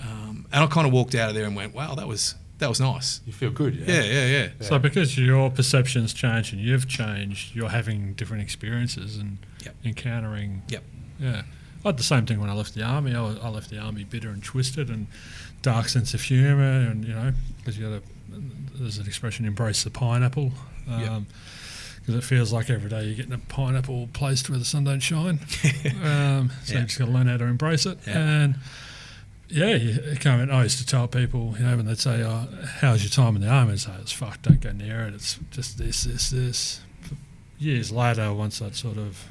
[0.01, 2.69] Um, and I kind of walked out of there and went, "Wow, that was that
[2.71, 3.85] was nice." You feel good, yeah.
[3.95, 4.49] Yeah, yeah, yeah.
[4.61, 9.75] So because your perceptions change and you've changed, you're having different experiences and Yep.
[9.85, 10.63] encountering.
[10.69, 10.83] Yep.
[11.21, 11.43] Yeah.
[11.85, 13.15] I had the same thing when I left the army.
[13.15, 15.07] I, was, I left the army bitter and twisted and
[15.63, 18.03] dark sense of humour, and you know, because you got a
[18.79, 20.53] There's an expression: embrace the pineapple.
[20.89, 21.11] Yep.
[21.11, 21.27] Um,
[22.01, 24.99] because it feels like every day you're getting a pineapple placed where the sun don't
[25.01, 25.39] shine.
[26.03, 26.81] um, so Yeah.
[26.81, 27.99] you just got to learn how to embrace it.
[28.07, 28.19] Yeah.
[28.19, 28.55] And
[29.53, 30.51] yeah, you come in.
[30.51, 32.49] I used to tell people, you know, when they'd say, oh,
[32.81, 35.15] "How's your time in the army?" I'd say, "It's fuck, don't go near it.
[35.15, 36.81] It's just this, this, this."
[37.59, 39.29] Years later, once I'd sort of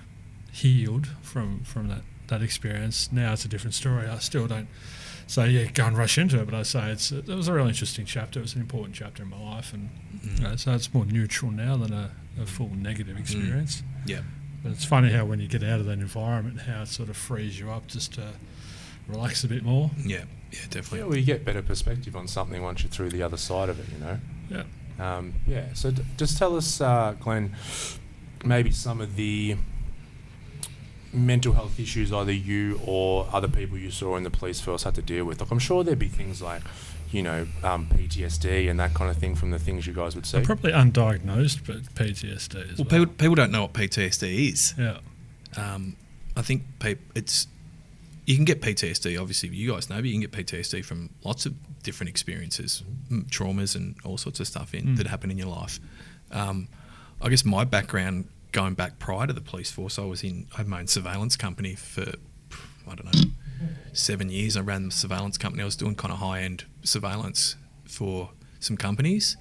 [0.51, 4.07] healed from from that that experience, now it's a different story.
[4.07, 4.67] I still don't
[5.27, 7.69] say, "Yeah, go and rush into it," but I say it's it was a really
[7.69, 8.39] interesting chapter.
[8.39, 9.89] It was an important chapter in my life, and
[10.21, 10.43] Mm.
[10.43, 13.81] uh, so it's more neutral now than a, a full negative experience.
[14.05, 14.19] Yeah.
[14.61, 17.17] But it's funny how when you get out of that environment, how it sort of
[17.17, 18.33] frees you up just to
[19.07, 19.91] relax a bit more.
[20.05, 20.99] Yeah, yeah, definitely.
[20.99, 23.79] Yeah, well, you get better perspective on something once you're through the other side of
[23.79, 24.19] it, you know.
[24.49, 25.17] Yeah.
[25.17, 25.73] Um, yeah.
[25.73, 27.55] So d- just tell us, uh, Glenn,
[28.45, 29.57] maybe some of the
[31.13, 34.95] mental health issues either you or other people you saw in the police force had
[34.95, 35.41] to deal with.
[35.41, 36.61] Like, I'm sure there'd be things like,
[37.11, 40.25] you know, um, PTSD and that kind of thing from the things you guys would
[40.25, 40.41] see.
[40.41, 42.77] Probably undiagnosed, but PTSD as well.
[42.77, 44.73] Well, people, people don't know what PTSD is.
[44.77, 44.99] yeah.
[45.57, 45.97] Um,
[46.37, 47.47] I think pe- it's
[48.25, 49.19] you can get PTSD.
[49.19, 51.53] Obviously, you guys know, but you can get PTSD from lots of
[51.83, 52.83] different experiences,
[53.29, 54.97] traumas, and all sorts of stuff in, Mm.
[54.97, 55.79] that happen in your life.
[56.31, 56.67] Um,
[57.21, 60.57] I guess my background going back prior to the police force, I was in I
[60.57, 62.13] had my own surveillance company for
[62.87, 63.29] I don't know
[63.93, 64.57] seven years.
[64.57, 65.61] I ran the surveillance company.
[65.61, 67.55] I was doing kind of high end surveillance
[67.85, 69.37] for some companies,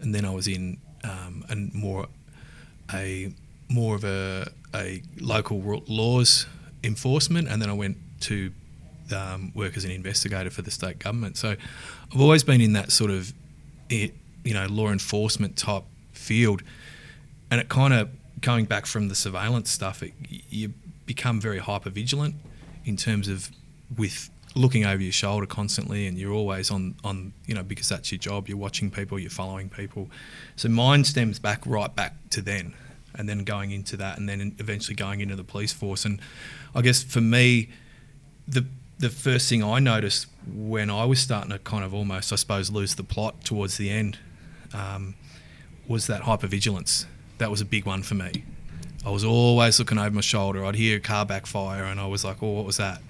[0.00, 2.08] and then I was in um, and more
[2.92, 3.32] a
[3.68, 6.46] more of a, a local laws
[6.84, 8.52] enforcement, and then I went to
[9.14, 11.36] um, work as an investigator for the state government.
[11.36, 11.50] So
[12.12, 13.32] I've always been in that sort of
[13.90, 14.10] you
[14.46, 16.62] know law enforcement type field,
[17.50, 20.74] and it kind of going back from the surveillance stuff, it, you
[21.06, 22.34] become very hyper vigilant
[22.84, 23.50] in terms of
[23.96, 28.12] with looking over your shoulder constantly and you're always on on you know because that's
[28.12, 30.10] your job you're watching people you're following people.
[30.56, 32.74] So mine stems back right back to then
[33.14, 36.04] and then going into that and then eventually going into the police force.
[36.04, 36.20] And
[36.74, 37.70] i guess for me
[38.46, 38.64] the
[38.98, 42.70] the first thing i noticed when i was starting to kind of almost i suppose
[42.70, 44.18] lose the plot towards the end
[44.74, 45.14] um,
[45.88, 47.06] was that hypervigilance
[47.38, 48.44] that was a big one for me
[49.04, 50.64] I was always looking over my shoulder.
[50.64, 53.02] I'd hear a car backfire, and I was like, "Oh, what was that?"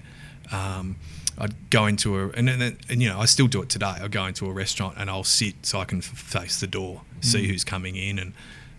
[0.51, 0.95] Um,
[1.37, 3.95] I'd go into a and, and, and you know I still do it today.
[4.01, 7.01] I go into a restaurant and I'll sit so I can f- face the door,
[7.21, 8.33] see who's coming in, and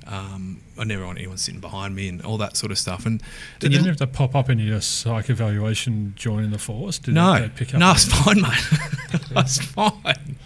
[0.07, 3.07] um, I never want anyone sitting behind me and all that sort of stuff.
[3.07, 3.23] And,
[3.59, 6.99] Did you- of that pop up in your psych evaluation joining the force?
[6.99, 9.21] Did no, they pick up no, it's fine, mate.
[9.37, 10.37] it's fine.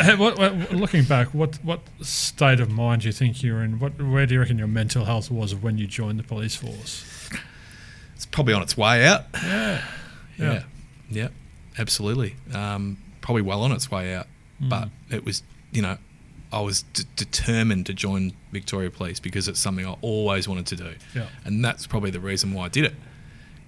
[0.00, 3.78] Hey, what, what, looking back, what what state of mind do you think you're in?
[3.78, 7.04] What where do you reckon your mental health was when you joined the police force?
[8.16, 9.26] It's probably on its way out.
[9.34, 9.84] Yeah,
[10.36, 10.62] Yeah,
[11.08, 11.28] yeah,
[11.78, 12.34] absolutely.
[12.52, 14.26] Um, probably well on its way out,
[14.60, 14.68] Mm.
[14.70, 15.96] but it was, you know,
[16.52, 20.76] I was d- determined to join Victoria Police because it's something I always wanted to
[20.76, 22.94] do, yeah, and that's probably the reason why I did it.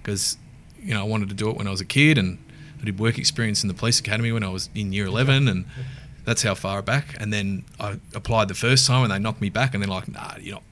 [0.01, 0.37] Because,
[0.81, 2.37] you know, I wanted to do it when I was a kid, and
[2.81, 5.65] I did work experience in the police academy when I was in year eleven, and
[6.25, 7.15] that's how far back.
[7.19, 10.07] And then I applied the first time, and they knocked me back, and they're like,
[10.07, 10.63] "Nah, you're not."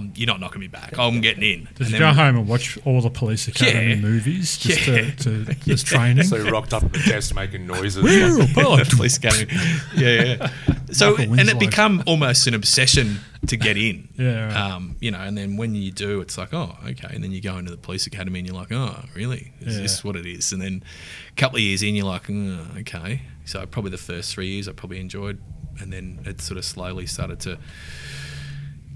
[0.00, 0.98] Nah, I'm, you're not knocking me back.
[0.98, 1.60] I'm getting in.
[1.60, 3.94] Did And you then- go home and watch all the police academy Yeah.
[3.96, 5.10] movies just Yeah.
[5.14, 6.24] to, to as training?
[6.24, 8.02] So you rocked up at the desk making noises.
[8.02, 8.88] Woo, pilot.
[8.96, 9.52] police academy.
[9.96, 10.50] Yeah, yeah.
[10.92, 11.58] So and it Winslow.
[11.58, 14.08] become almost an obsession to get in.
[14.18, 14.56] Yeah, right.
[14.56, 17.08] Um, you know, and then when you do, it's like, oh, okay.
[17.14, 19.52] And then you go into the police academy and you're like, oh, really?
[19.60, 19.82] Is Yeah.
[19.82, 20.52] this what it is?
[20.52, 20.82] And then
[21.30, 23.22] a couple of years in, you're like, oh, okay.
[23.44, 25.38] So probably the first three years I probably enjoyed,
[25.78, 27.58] and then it sort of slowly started to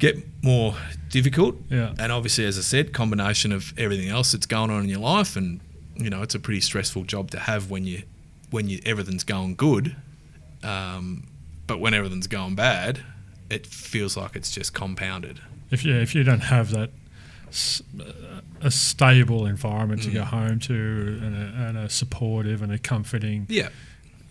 [0.00, 0.74] get more
[1.10, 1.56] difficult.
[1.70, 1.94] Yeah.
[1.98, 5.36] And obviously, as I said, combination of everything else that's going on in your life,
[5.36, 5.60] and
[5.94, 8.02] you know, it's a pretty stressful job to have when you
[8.50, 9.94] when you everything's going good,
[10.64, 11.28] um,
[11.68, 13.00] but when everything's going bad,
[13.48, 15.40] it feels like it's just compounded.
[15.70, 16.90] if you if you don't have that
[18.62, 23.46] a stable environment to go home to and a, and a supportive and a comforting
[23.48, 23.70] Yeah.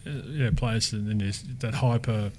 [0.08, 2.32] uh, yeah place, and then that hyper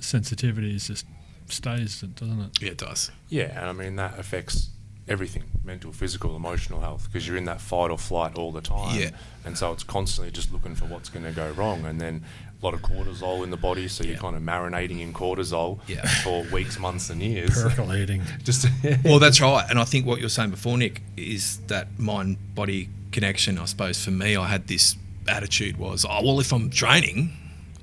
[0.00, 1.06] sensitivity is just
[1.52, 2.62] stays, doesn't it?
[2.62, 3.10] Yeah, it does.
[3.28, 4.70] Yeah, and I mean that affects
[5.08, 8.98] everything mental, physical, emotional health because you're in that fight or flight all the time.
[9.00, 9.10] Yeah.
[9.44, 11.86] And so it's constantly just looking for what's going to go wrong.
[11.86, 12.22] And then
[12.60, 13.88] a lot of cortisol in the body.
[13.88, 16.06] So you're kind of marinating in cortisol Yeah.
[16.22, 17.62] for weeks, months, and years.
[17.62, 18.22] Percolating.
[18.44, 18.66] just
[19.04, 19.64] Well, that's right.
[19.70, 23.58] And I think what you're saying before, Nick, is that mind body connection.
[23.58, 27.32] I suppose for me, I had this attitude was, oh, well, if I'm training,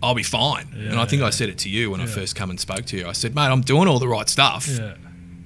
[0.05, 0.67] I'll be fine.
[0.73, 1.27] and I think Yeah.
[1.27, 3.07] I said it to you when I first come and spoke to you.
[3.07, 4.67] I said, mate, I'm doing all the right stuff.
[4.67, 4.95] Yeah.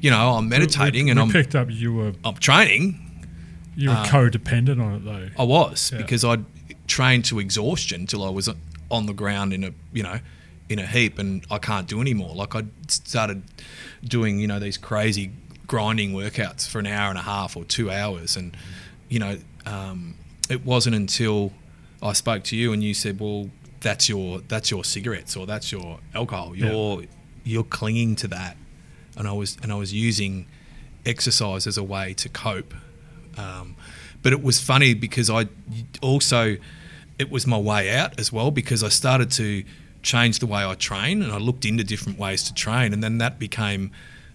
[0.02, 3.00] You know, I'm meditating we, and we I'm picked up you were I'm training.
[3.76, 5.30] you were Uh, codependent on it though.
[5.38, 5.98] I was Yeah.
[6.02, 6.44] because I'd
[6.88, 8.50] trained to exhaustion till I was
[8.92, 10.20] on the ground in a you know
[10.70, 12.34] in a heap and I can't do anymore.
[12.36, 13.44] Like I started
[14.04, 15.32] doing you know these crazy
[15.68, 18.56] grinding workouts for an hour and a half or two hours, and
[19.10, 20.16] you know um,
[20.50, 21.52] it wasn't until
[22.02, 23.50] I spoke to you and you said, well,
[23.82, 26.56] that's your that's your cigarettes or that's your alcohol.
[26.56, 27.04] You're
[27.44, 28.58] you're clinging to that,
[29.18, 30.48] and I was and I was using
[31.06, 32.74] exercise as a way to cope.
[33.38, 33.76] Um,
[34.22, 35.48] but it was funny because I
[36.02, 36.58] also
[37.18, 39.64] it was my way out as well because I started to
[40.02, 42.94] change the way I train and I looked into different ways to train.
[42.94, 43.92] And then that became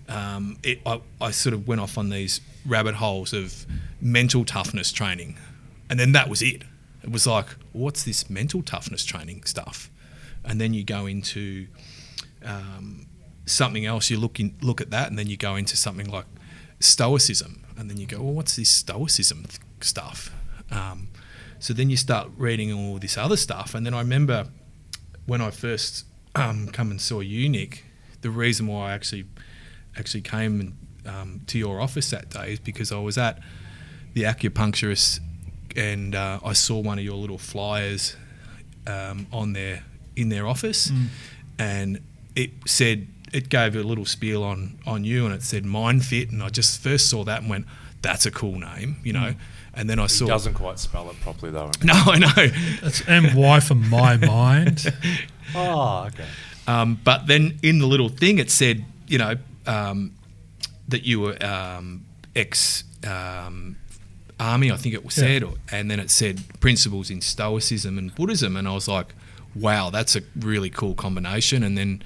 [0.09, 3.64] um, it, I, I sort of went off on these rabbit holes of
[4.00, 5.37] mental toughness training.
[5.88, 6.62] And then that was it
[7.05, 9.90] it was like what's this mental toughness training stuff?
[10.45, 11.69] And then you go into
[12.45, 13.07] um,
[13.47, 16.27] something else you look in, look at that and then you go into something like
[16.81, 20.35] stoicism and then you go well what's this stoicism th- stuff?
[20.71, 21.09] Um,
[21.64, 24.49] so then you start reading all this other stuff and then i remember
[25.25, 27.85] when i first um, come and saw you nick
[28.21, 29.25] the reason why i actually
[29.97, 33.40] actually came um, to your office that day is because i was at
[34.12, 35.21] the acupuncturist
[35.77, 38.17] and uh, i saw one of your little flyers
[38.87, 39.83] um, on their
[40.17, 40.91] in their office
[41.59, 42.01] and
[42.37, 46.31] it said it gave a little spiel on on you and it said mind fit
[46.31, 47.67] and i just first saw that and went
[48.03, 49.35] that's a cool name you know
[49.75, 51.71] and then i He saw doesn't quite spell it properly though.
[51.83, 52.49] no i know
[52.83, 53.03] That's
[53.35, 54.87] my for my mind.
[55.55, 56.25] Oh, okay.
[56.67, 59.35] um, but then in the little thing it said you know
[59.67, 60.13] um,
[60.89, 62.05] that you were um,
[62.37, 63.77] ex um,
[64.40, 65.25] army i think it was Yeah.
[65.25, 69.14] said or, and then it said principles in stoicism and buddhism and i was like
[69.55, 72.03] wow that's a really cool combination and then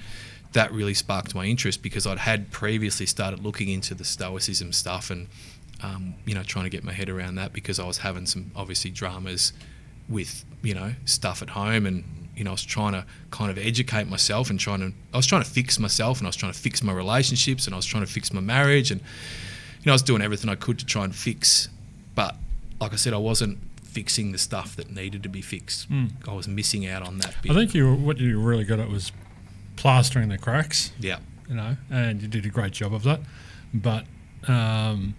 [0.53, 5.09] that really sparked my interest because i'd had previously started looking into the stoicism stuff
[5.09, 5.27] and
[5.81, 8.51] um, you know trying to get my head around that because i was having some
[8.55, 9.53] obviously dramas
[10.07, 12.03] with you know stuff at home and
[12.35, 15.25] you know I was trying to kind of educate myself and trying to I was
[15.27, 17.85] trying to fix myself and I was trying to fix my relationships and I was
[17.85, 20.85] trying to fix my marriage and you know I was doing everything I could to
[20.85, 21.67] try and fix
[22.19, 22.35] but
[22.81, 25.87] like I said I wasn't fixing the stuff that needed to be fixed
[26.27, 28.63] I was missing out on that bit I think you were, what you were really
[28.63, 29.11] good at was
[29.75, 30.91] plastering the cracks.
[30.99, 33.21] yeah you know, and you did a great job of that.
[33.73, 34.05] But
[34.47, 35.15] um,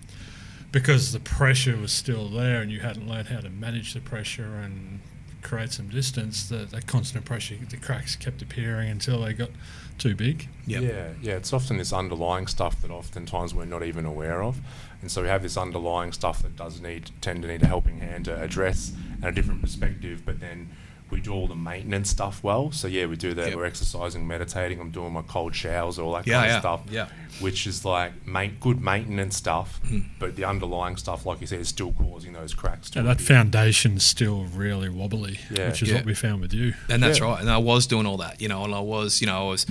[0.72, 4.54] because the pressure was still there and you hadn't learned how to manage the pressure
[4.56, 5.00] and
[5.42, 9.50] create some distance, the, that constant pressure, the cracks kept appearing until they got
[9.98, 10.48] too big.
[10.66, 10.82] Yep.
[10.82, 11.36] Yeah, yeah.
[11.36, 14.60] It's often this underlying stuff that oftentimes we're not even aware of,
[15.02, 17.98] and so we have this underlying stuff that does need tend to need a helping
[18.00, 20.22] hand to address and a different perspective.
[20.24, 20.68] But then
[21.10, 22.70] we do all the maintenance stuff well.
[22.70, 23.48] So yeah, we do that.
[23.48, 23.56] Yep.
[23.56, 24.78] We're exercising, meditating.
[24.80, 26.80] I'm doing my cold showers, all that Yeah, kind yeah, of stuff.
[26.88, 27.08] yeah.
[27.40, 30.00] Which is like ma- good maintenance stuff, Hmm.
[30.20, 32.90] but the underlying stuff, like you said, is still causing those cracks.
[32.90, 35.68] To And that foundation's still really wobbly, Yeah.
[35.70, 35.96] which is Yeah.
[35.96, 36.74] what we found with you.
[36.88, 37.24] And that's Yeah.
[37.24, 37.40] right.
[37.40, 39.66] And I was doing all that, you know, and I was, you know, I was,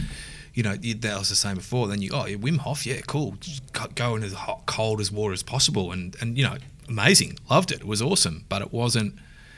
[0.53, 1.88] you know, that was the same before.
[1.88, 3.35] Then you, oh, yeah, Wim Hof, yeah, cool.
[3.39, 5.91] Just go- go into as hot, cold as water as possible.
[5.91, 6.57] And, and, you know,
[6.88, 7.38] amazing.
[7.49, 7.81] Loved it.
[7.81, 8.45] It was awesome.
[8.49, 9.15] But it wasn't,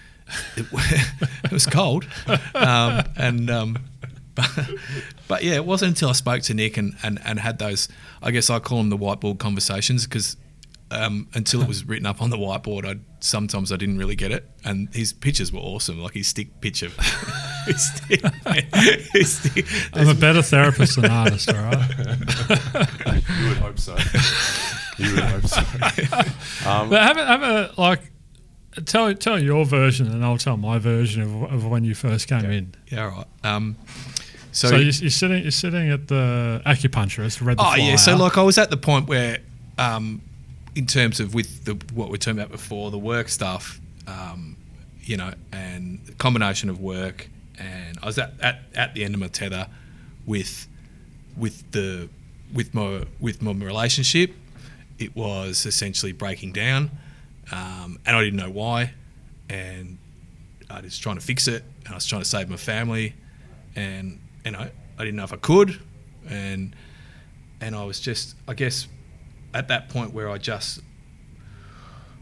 [0.57, 0.65] it,
[1.43, 2.07] it was cold.
[2.53, 3.77] Um, and, um,
[4.35, 4.49] but,
[5.27, 7.87] but yeah, it wasn't until I spoke to Nick and, and, and had those,
[8.21, 10.37] I guess I call them the whiteboard conversations because
[10.91, 14.31] um, until it was written up on the whiteboard, I sometimes I didn't really get
[14.31, 14.49] it.
[14.63, 16.89] And his pictures were awesome, like his stick picture.
[17.65, 21.89] His stick- I'm a better therapist than artist, all right?
[23.39, 23.95] you would hope so.
[24.97, 25.61] you would hope so.
[26.89, 28.11] But have a, have a like,
[28.85, 32.45] tell tell your version, and I'll tell my version of, of when you first came
[32.45, 32.75] in.
[32.89, 33.27] yeah, all right.
[33.43, 33.75] Um,
[34.51, 37.45] So, So, you're, you're sitting you're sitting at the acupuncturist.
[37.45, 39.39] Read the oh yeah, so like I was at the point where,
[39.77, 40.21] um,
[40.75, 44.57] in terms of with the what we are talking about before, the work stuff, um,
[45.03, 49.13] you know, and the combination of work, and I was at, at, at the end
[49.13, 49.67] of my tether
[50.25, 50.67] with
[51.37, 52.09] with the
[52.53, 54.33] with my with my relationship.
[54.99, 56.91] It was essentially breaking down,
[57.51, 58.93] um, and I didn't know why,
[59.49, 59.97] and
[60.69, 63.15] I was trying to fix it, and I was trying to save my family,
[63.75, 65.79] and you know I didn't know if I could,
[66.29, 66.75] and
[67.61, 68.87] and I was just I guess
[69.53, 70.81] at that point where I just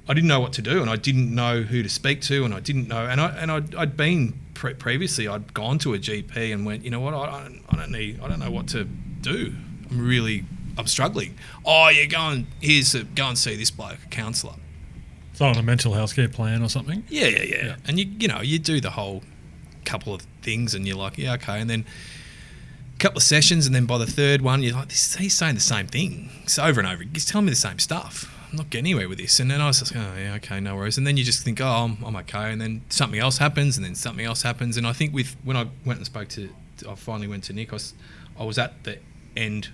[0.08, 2.54] I didn't know what to do, and I didn't know who to speak to, and
[2.54, 5.98] I didn't know, and I and I'd, I'd been pre- previously, I'd gone to a
[5.98, 8.68] GP and went, you know what, I, don't, I don't need, I don't know what
[8.70, 9.54] to do.
[9.90, 10.44] I'm really,
[10.78, 11.36] I'm struggling.
[11.66, 14.56] Oh, yeah, go and here's a, go and see this bloke, a counsellor.
[15.32, 17.06] It's on a mental health care plan or something.
[17.08, 17.76] Yeah, yeah, yeah, Yeah.
[17.88, 19.24] And you, you know, you do the whole
[19.86, 21.86] couple of things, and you're like, yeah, okay, and then
[22.94, 25.56] a couple of sessions, and then by the third one, you're like, this, he's saying
[25.56, 26.30] the same thing.
[26.44, 27.04] It's over and over.
[27.14, 28.36] He's telling me the same stuff.
[28.52, 29.40] I'm not getting anywhere with this.
[29.40, 30.98] And then I was just, like, oh yeah, okay, no worries.
[30.98, 32.52] And then you just think, oh, I'm, I'm okay.
[32.52, 34.78] And then something else happens, and then something else happens.
[34.78, 36.50] And I think with when I went and spoke to,
[36.88, 37.72] I finally went to Nick.
[37.72, 37.94] I was,
[38.40, 39.00] I was at the
[39.38, 39.70] end,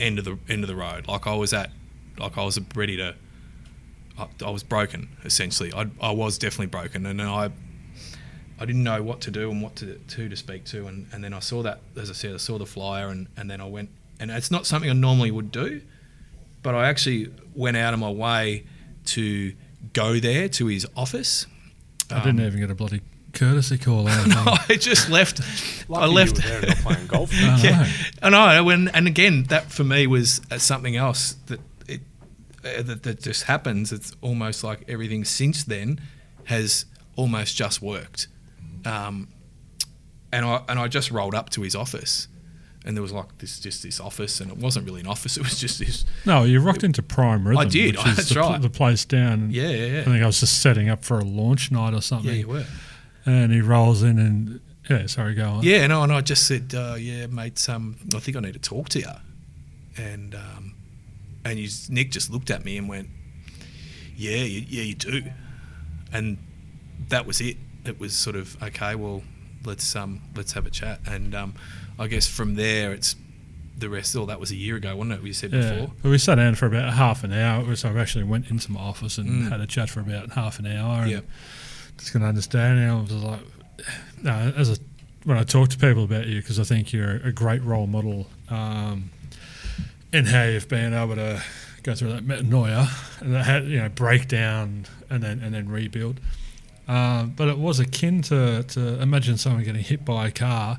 [0.00, 1.06] end of the end of the road.
[1.06, 1.70] Like I was at,
[2.18, 3.14] like I was ready to.
[4.18, 5.72] I, I was broken essentially.
[5.74, 7.50] I, I was definitely broken, and I
[8.58, 11.22] I didn't know what to do and what to to, to speak to, and, and
[11.22, 13.66] then I saw that, as I said, I saw the flyer, and, and then I
[13.66, 15.82] went, and it's not something I normally would do,
[16.62, 18.66] but I actually went out of my way
[19.06, 19.54] to
[19.92, 21.46] go there to his office.
[22.10, 24.26] I didn't even get a bloody courtesy call out.
[24.28, 25.40] No, I just left.
[25.92, 26.42] I left.
[26.42, 27.30] You were there and not playing golf.
[27.32, 27.62] I know.
[27.62, 27.92] yeah,
[28.22, 28.64] I know.
[28.64, 32.00] When and again, that for me was uh, something else that it
[32.64, 33.92] uh, that, that just happens.
[33.92, 36.00] It's almost like everything since then
[36.44, 38.28] has almost just worked.
[38.84, 39.28] Um,
[40.32, 42.28] and I and I just rolled up to his office,
[42.86, 45.36] and there was like this just this office, and it wasn't really an office.
[45.36, 46.04] It was just this.
[46.24, 47.68] No, you rocked into Prime Rhythm.
[47.68, 48.62] did, Which is that's the, right.
[48.62, 49.50] the place down.
[49.50, 50.00] Yeah, yeah, yeah.
[50.00, 52.30] I think I was just setting up for a launch night or something.
[52.30, 52.64] Yeah, you were.
[53.26, 55.62] And he rolls in and yeah, sorry, go on.
[55.64, 58.60] Yeah, no, and I just said, uh, yeah, mate, um, I think I need to
[58.60, 59.10] talk to you.
[59.96, 60.74] And um,
[61.44, 63.08] and you, Nick just looked at me and went,
[64.16, 65.22] yeah, you, yeah, you do.
[66.12, 66.38] And
[67.08, 67.56] that was it.
[67.84, 68.94] It was sort of okay.
[68.94, 69.22] Well,
[69.64, 71.00] let's um, let's have a chat.
[71.06, 71.54] And um,
[71.98, 73.16] I guess from there, it's
[73.78, 74.16] the rest.
[74.16, 75.22] Oh, that was a year ago, wasn't it?
[75.22, 75.92] We said Yeah, before.
[76.02, 77.74] but we sat down for about half an hour.
[77.76, 79.50] So I actually went into my office and Mm.
[79.50, 81.02] had a chat for about half an hour.
[81.02, 81.24] And Yep.
[81.98, 82.78] Just going to understand.
[82.78, 83.40] And I was like,
[84.22, 84.76] no, as a
[85.24, 88.28] when I talk to people about you, because I think you're a great role model
[88.48, 89.10] um,
[90.12, 91.42] in how you've been able to
[91.82, 92.88] go through that metanoia
[93.20, 96.20] and that had, you know break down and then and then rebuild.
[96.88, 100.78] Um, but it was akin to, to imagine someone getting hit by a car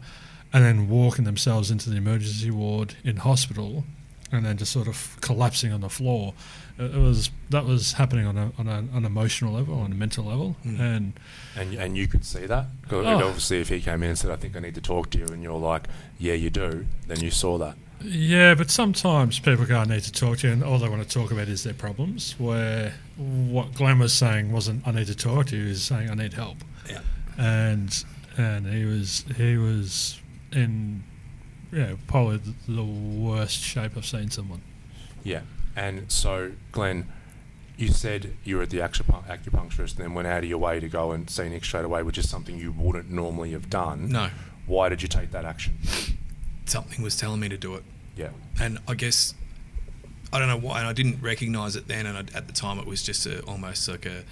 [0.58, 3.84] and then walking themselves into the emergency ward in hospital
[4.32, 6.34] and then just sort of collapsing on the floor.
[6.80, 10.26] It, was that was happening on a, on a, an emotional level, on a mental
[10.26, 10.80] level, Mm.
[10.80, 11.14] and
[11.56, 12.66] And, and you could see that.
[12.90, 13.28] 'Cause Oh.
[13.28, 15.26] Obviously, if he came in and said, I think I need to talk to you,
[15.28, 15.88] and you're like,
[16.20, 17.76] yeah, you do, then you saw that.
[18.02, 21.02] Yeah, but sometimes people go, I need to talk to you, and all they want
[21.02, 22.36] to talk about is their problems.
[22.38, 26.10] Where what Glenn was saying wasn't, I need to talk to you, he was saying,
[26.12, 26.58] I need help.
[26.90, 27.00] Yeah.
[27.38, 28.04] And
[28.38, 30.20] and he was he was
[30.52, 31.04] in,
[31.72, 34.62] yeah, probably the, the worst shape I've seen someone.
[35.24, 35.42] Yeah.
[35.76, 37.12] And so, Glenn,
[37.78, 40.80] you said you were at the acupu- acupuncturist and then went out of your way
[40.80, 44.10] to go and see Nick straight away, which is something you wouldn't normally have done.
[44.10, 44.30] No,
[44.66, 45.78] Why did you take that action?
[46.66, 47.84] something was telling me to do it.
[48.18, 48.30] Yeah.
[48.60, 49.34] and I guess
[50.34, 52.80] I don't know why, and I didn't recognise it then, and I, at the time
[52.80, 54.24] it was just a, almost like a.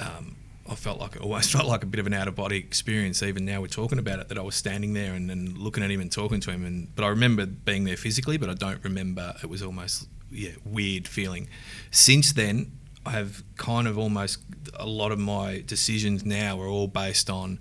[0.00, 0.34] Um,
[0.68, 3.22] I felt like it almost felt like a bit of an out of body experience.
[3.22, 5.90] Even now we're talking about it, that I was standing there and, and looking at
[5.90, 8.82] him and talking to him, and but I remember being there physically, but I don't
[8.84, 9.34] remember.
[9.42, 11.48] It was almost yeah weird feeling.
[11.90, 12.72] Since then,
[13.06, 14.40] I have kind of almost
[14.74, 17.58] a lot of my decisions now are all based on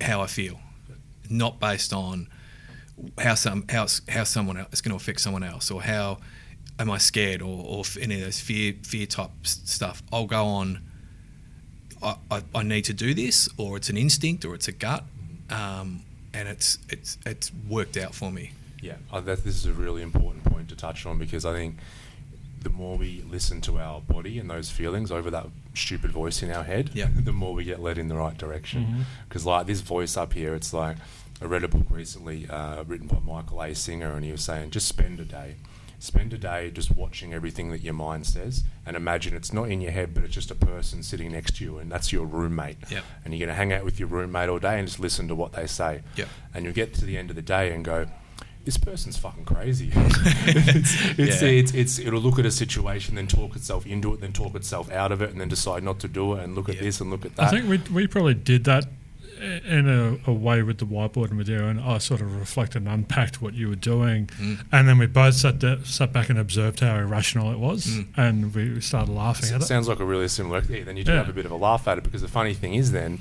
[0.00, 0.58] how I feel,
[1.30, 2.28] not based on
[3.18, 6.18] how some how how someone else is going to affect someone else, or how
[6.78, 10.02] am I scared, or, or any of those fear fear type stuff.
[10.12, 10.87] I'll go on.
[12.02, 15.04] I, I, I need to do this, or it's an instinct, or it's a gut,
[15.50, 16.02] um,
[16.34, 18.52] and it's it's it's worked out for me.
[18.82, 21.76] Yeah, uh, that, this is a really important point to touch on because I think
[22.62, 26.50] the more we listen to our body and those feelings over that stupid voice in
[26.50, 27.08] our head, Yeah.
[27.14, 29.04] the more we get led in the right direction.
[29.28, 30.96] Because like this voice up here, it's like
[31.40, 33.74] I read a book recently uh, written by Michael A.
[33.74, 35.54] Singer, and he was saying just spend a day
[36.00, 39.80] spend a day just watching everything that your mind says and imagine it's not in
[39.80, 42.76] your head, but it's just a person sitting next to you and that's your roommate.
[42.90, 43.04] Yep.
[43.24, 45.34] And you're going to hang out with your roommate all day and just listen to
[45.34, 46.02] what they say.
[46.16, 46.28] Yep.
[46.54, 48.06] And you'll get to the end of the day and go,
[48.64, 49.90] this person's fucking crazy.
[49.94, 51.48] it's, it's, Yeah.
[51.48, 54.90] it's, it's, it'll look at a situation, then talk itself into it, then talk itself
[54.92, 56.82] out of it, and then decide not to do it, and look at Yeah.
[56.82, 57.46] this and look at that.
[57.46, 58.88] I think we we probably did that i-
[59.40, 62.78] in a, a way with the whiteboard and with you, and I sort of reflected
[62.82, 64.64] and unpacked what you were doing, Mm.
[64.72, 68.06] and then we both sat there, sat back and observed how irrational it was, Mm.
[68.16, 69.66] and we started laughing at it it.
[69.66, 70.62] sounds like a really similar.
[70.68, 71.18] Yeah, then you do Yeah.
[71.18, 73.18] have a bit of a laugh at it because the funny thing is then.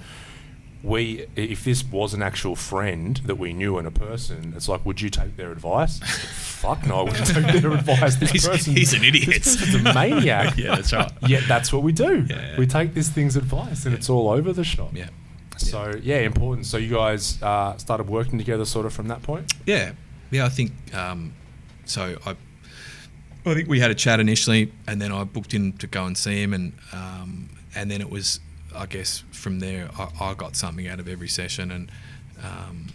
[0.84, 4.86] We, if this was an actual friend that we knew and a person, it's like,
[4.86, 5.97] would you take their advice?
[6.61, 8.15] Fuck no, I wouldn't take their advice.
[8.18, 9.43] This He's- person, he's an idiot.
[9.43, 10.55] He's a maniac.
[10.57, 11.11] Yeah, that's right.
[11.28, 12.28] Yet that's what we do.
[12.30, 12.57] Yeah.
[12.59, 14.91] We take this thing's advice, and it's all over the shop.
[14.95, 15.09] Yeah.
[15.58, 16.66] So yeah, important.
[16.66, 19.53] So you guys uh, started working together, sort of from that point.
[19.66, 19.91] Yeah,
[20.32, 20.45] yeah.
[20.45, 21.34] I think um,
[21.86, 22.18] so.
[22.26, 22.36] I
[23.45, 26.18] I think we had a chat initially, and then I booked in to go and
[26.18, 28.41] see him, and um, and then it was,
[28.76, 31.91] I guess, from there I, I got something out of every session, and
[32.43, 32.88] um,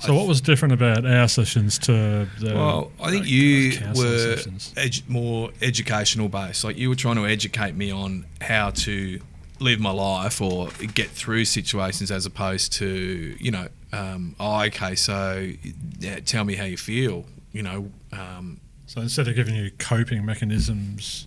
[0.00, 2.54] So, I what was different about our sessions to the?
[2.54, 4.36] well, I think you were
[4.76, 6.64] edu- more educational based.
[6.64, 9.20] Like you were trying to educate me on how to
[9.58, 14.94] live my life or get through situations, as opposed to you know, um, oh, okay,
[14.94, 15.50] so
[15.98, 17.24] yeah, tell me how you feel.
[17.52, 21.26] You know, um, So instead of giving you coping mechanisms,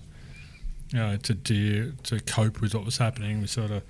[0.92, 3.84] you know, to deal to cope with what was happening, we sort of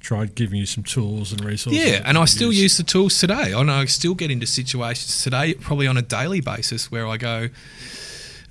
[0.00, 1.82] tried giving you some tools and resources.
[1.82, 3.52] yeah, and I still use the tools today.
[3.54, 7.16] I know I still get into situations today, probably on a daily basis, where I
[7.18, 7.48] go,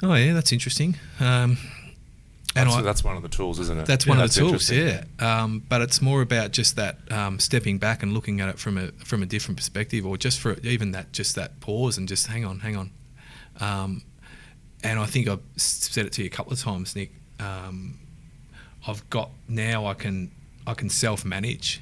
[0.04, 0.98] oh yeah, that's interesting.
[1.20, 1.58] Um,
[2.56, 3.86] That's, I, that's one of the tools, isn't it?
[3.86, 5.04] That's Yeah, one of the tools, yeah.
[5.20, 8.78] Um, but it's more about just that um, stepping back and looking at it from
[8.78, 12.28] a from a different perspective, or just for even that just that pause and just
[12.28, 12.92] hang on, hang on.
[13.60, 14.02] Um,
[14.84, 17.12] and I think I've said it to you a couple of times, Nick.
[17.40, 18.00] Um,
[18.88, 20.32] I've got now I can
[20.66, 21.82] I can self manage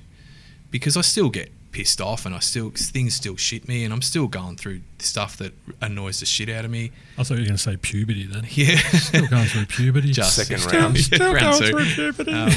[0.69, 4.01] because I still get pissed off and I still things still shit me and I'm
[4.01, 6.91] still going through stuff that annoys the shit out of me.
[7.17, 8.45] I thought you were going to say puberty then.
[8.51, 10.11] Yeah, Still going through puberty.
[10.11, 10.97] Just Second still- round.
[11.09, 11.77] Still round going two.
[11.93, 12.31] through puberty.
[12.33, 12.51] Um,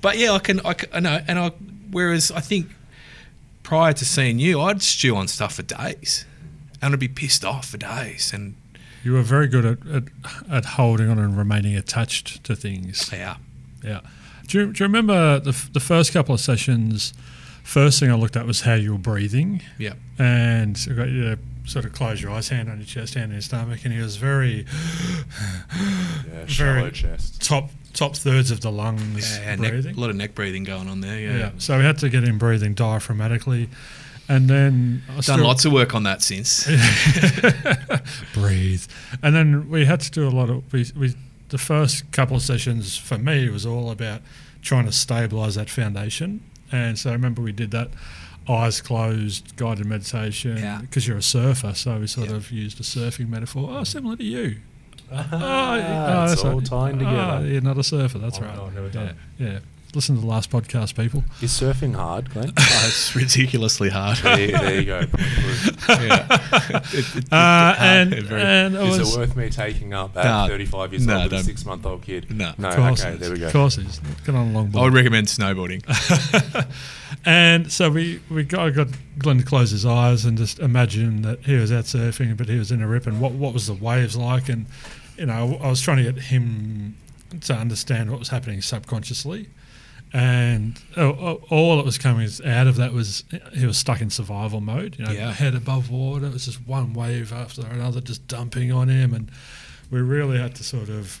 [0.00, 1.48] but yeah, I can, I can, I know, and I.
[1.90, 2.68] Whereas I think
[3.62, 6.24] prior to seeing you, I'd stew on stuff for days,
[6.80, 8.54] and I'd be pissed off for days, and
[9.04, 10.04] you were very good at, at
[10.50, 13.10] at holding on and remaining attached to things.
[13.12, 13.36] yeah,
[13.84, 14.00] Yeah.
[14.46, 17.12] Do you, do you remember the, f- the first couple of sessions?
[17.68, 21.20] First thing I looked at was how you were breathing, yeah, and I got you
[21.24, 23.92] to sort of close your eyes, hand on your chest, hand on your stomach, and
[23.92, 24.64] he was very
[26.32, 27.42] Yeah, shallow Very- chest.
[27.42, 29.96] top top thirds of the lungs yeah, neck, breathing.
[29.96, 31.20] a lot of neck breathing going on there.
[31.20, 31.50] Yeah, yeah.
[31.58, 33.68] So we had to get him breathing diaphragmatically,
[34.30, 36.64] and then I done lots of work on that since.
[38.32, 38.86] breathe.
[39.22, 41.14] And then we had to do a lot of we, we
[41.50, 44.22] the first couple of sessions for me was all about
[44.62, 46.40] trying to stabilize that foundation.
[46.72, 47.90] And so I remember we did that
[48.48, 50.80] eyes closed guided meditation Yeah.
[50.80, 52.36] because you're a surfer, so we sort Yeah.
[52.36, 53.68] of used a surfing metaphor.
[53.70, 54.56] Oh, similar to you.
[55.10, 56.64] Ah, it's that's all right.
[56.64, 57.46] tying Oh, together.
[57.46, 58.56] you're not a surfer, that's Oh, right.
[58.56, 59.58] no, I've never done yeah, yeah.
[59.94, 61.24] Listen to the last podcast, people.
[61.40, 62.52] Is surfing hard, Glenn?
[62.58, 64.18] Oh, it's ridiculously hard.
[64.18, 64.98] there, there you go.
[65.88, 66.26] yeah.
[66.92, 70.14] It- it- it- Uh, and very- and it Is was it worth me taking up
[70.16, 70.46] at No.
[70.48, 72.26] 35 years No, old with a six month old kid?
[72.30, 72.52] No.
[72.58, 73.20] No, Of course okay, it is.
[73.20, 73.46] there we go.
[73.46, 73.98] Of course, it is.
[74.26, 75.82] Get on a long I would recommend snowboarding.
[77.24, 81.40] And so we, we got, got Glenn to close his eyes and just imagine that
[81.40, 83.74] he was out surfing, but he was in a rip, and what, what was the
[83.74, 84.48] waves like?
[84.48, 84.66] And,
[85.16, 86.96] you know, I was trying to get him
[87.40, 89.48] to understand what was happening subconsciously.
[90.12, 94.10] And oh, oh, all that was coming out of that was he was stuck in
[94.10, 95.32] survival mode, you know, Yeah.
[95.32, 96.26] head above water.
[96.26, 99.12] It was just one wave after another just dumping on him.
[99.12, 99.30] And
[99.90, 101.20] we really had to sort of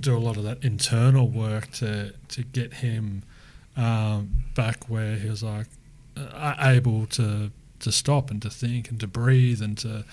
[0.00, 3.22] do a lot of that internal work to, to get him
[3.76, 5.66] um, back where he was like
[6.16, 10.04] uh, able to to stop and to think and to breathe and to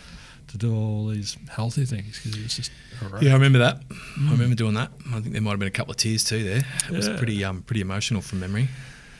[0.50, 2.72] to do all these healthy things because it was just
[3.02, 3.22] erratic.
[3.24, 3.82] Yeah, I remember that.
[4.28, 4.92] I remember doing that.
[5.10, 6.62] I think there might have been a couple of tears too there.
[6.90, 8.68] It was pretty um pretty emotional from memory.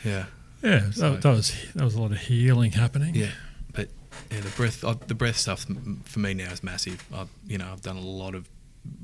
[0.04, 0.26] Yeah.
[0.64, 0.92] yeah.
[0.92, 3.16] So- That, that was that was a lot of healing happening.
[3.16, 3.32] Yeah,
[3.74, 3.90] but
[4.32, 5.66] yeah, the breath, uh, the breath stuff
[6.06, 7.04] for me now is massive.
[7.14, 8.48] I, you know, I've done a lot of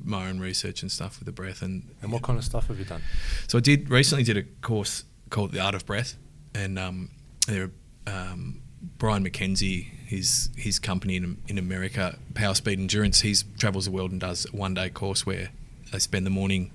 [0.04, 2.80] my own research and stuff with the breath, and And what kind of stuff have
[2.80, 3.02] you done?
[3.48, 6.16] so I did recently did a course called the Art of Breath,
[6.56, 7.10] and um,
[7.48, 7.70] there,
[8.08, 8.62] um,
[8.98, 14.12] Brian MacKenzie, his his company in in America, Power Speed Endurance, he travels the world
[14.12, 15.50] and does one day course where
[15.92, 16.72] they spend the morning,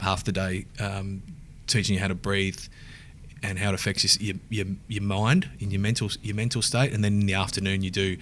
[0.00, 1.22] half the day, um,
[1.66, 2.60] teaching you how to breathe
[3.42, 6.92] and how it affects your, your, your, your mind in your mental your mental state,
[6.92, 8.16] and then in the afternoon you do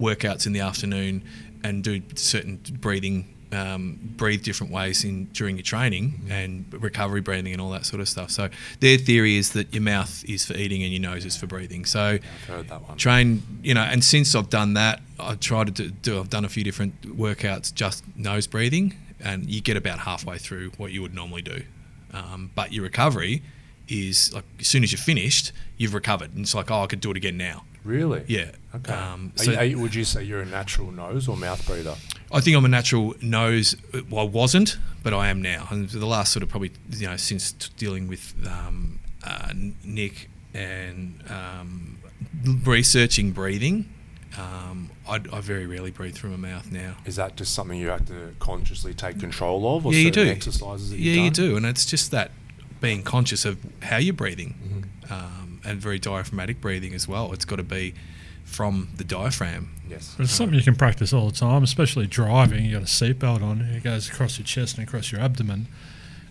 [0.00, 1.22] workouts in the afternoon
[1.62, 7.52] and do certain breathing um, breathe different ways in during your training and recovery breathing
[7.52, 8.30] and all that sort of stuff.
[8.30, 8.48] So
[8.80, 11.84] their theory is that your mouth is for eating and your nose is for breathing.
[11.84, 12.96] So I've heard that one.
[12.96, 16.44] train, you know, and since I've done that, I've tried to do, do I've done
[16.44, 21.00] a few different workouts just nose breathing, and you get about halfway through what you
[21.02, 21.62] would normally do.
[22.12, 23.42] Um, but your recovery
[23.88, 27.00] is like as soon as you're finished, you've recovered, and it's like, oh, I could
[27.00, 27.64] do it again now.
[27.84, 28.24] Really?
[28.26, 28.52] Yeah.
[28.76, 28.92] Okay.
[28.92, 31.94] Um, Are you- are you- would you say you're a natural nose or mouth breather?
[32.32, 33.76] I think I'm a natural nose.
[34.10, 35.68] Well, I wasn't, but I am now.
[35.70, 39.52] And the last sort of probably, you know, since t- dealing with um, uh,
[39.84, 41.98] Nick and um,
[42.64, 43.88] researching breathing,
[44.36, 46.96] um, I, I very rarely breathe through my mouth now.
[47.04, 50.26] Is that just something you have to consciously take control of, or yeah, you do.
[50.26, 52.32] exercises yeah, you do, and it's just that
[52.80, 54.54] being conscious of how you're breathing,
[55.06, 55.12] Mm-hmm.
[55.12, 57.32] um, and very diaphragmatic breathing as well.
[57.32, 57.94] It's got to be
[58.54, 59.70] from the diaphragm.
[59.88, 60.14] Yes.
[60.16, 62.64] But it's something you can practice all the time, especially driving.
[62.64, 65.66] You got a seatbelt on, it goes across your chest and across your abdomen.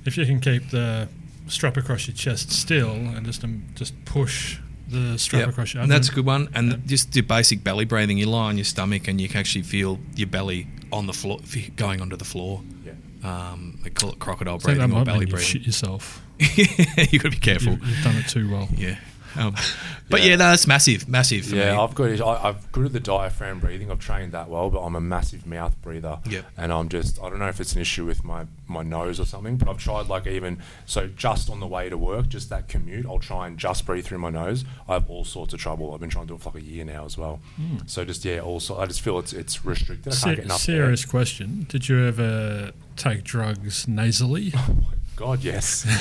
[0.06, 1.08] If you can keep the
[1.48, 5.50] strap across your chest still and just um, just push the strap Yep.
[5.50, 6.50] across your and that's a good one.
[6.54, 8.18] And just your basic belly breathing.
[8.18, 11.40] You lie on your stomach, and you can actually feel your belly on the floor,
[11.76, 12.62] going onto the floor.
[12.86, 12.94] Yeah.
[13.24, 15.48] Um, they call it crocodile I think that breathing or belly mean you breathing.
[15.50, 16.22] shit yourself.
[16.40, 17.74] you got to be careful.
[17.74, 18.68] You've, you've done it too well.
[18.76, 18.98] Yeah.
[19.38, 19.56] Um,
[20.10, 20.28] but Yeah.
[20.32, 21.78] yeah, no, that's massive, massive for Yeah, me.
[21.80, 22.22] I've got it.
[22.22, 23.90] I, I've good at the diaphragm breathing.
[23.92, 26.20] I've trained that well, but I'm a massive mouth breather.
[26.30, 26.46] Yep.
[26.58, 29.26] And I'm just I don't know if it's an issue with my my nose or
[29.26, 32.68] something, but I've tried like even so just on the way to work, just that
[32.68, 34.66] commute, I'll try and just breathe through my nose.
[34.88, 35.94] I have all sorts of trouble.
[35.94, 37.40] I've been trying to do it for like a year now as well.
[37.86, 40.14] So just yeah, also I just feel it's it's restricted.
[40.14, 44.54] I can't Se- get enough serious question: Did you ever take drugs nasally?
[45.16, 45.86] God, yes.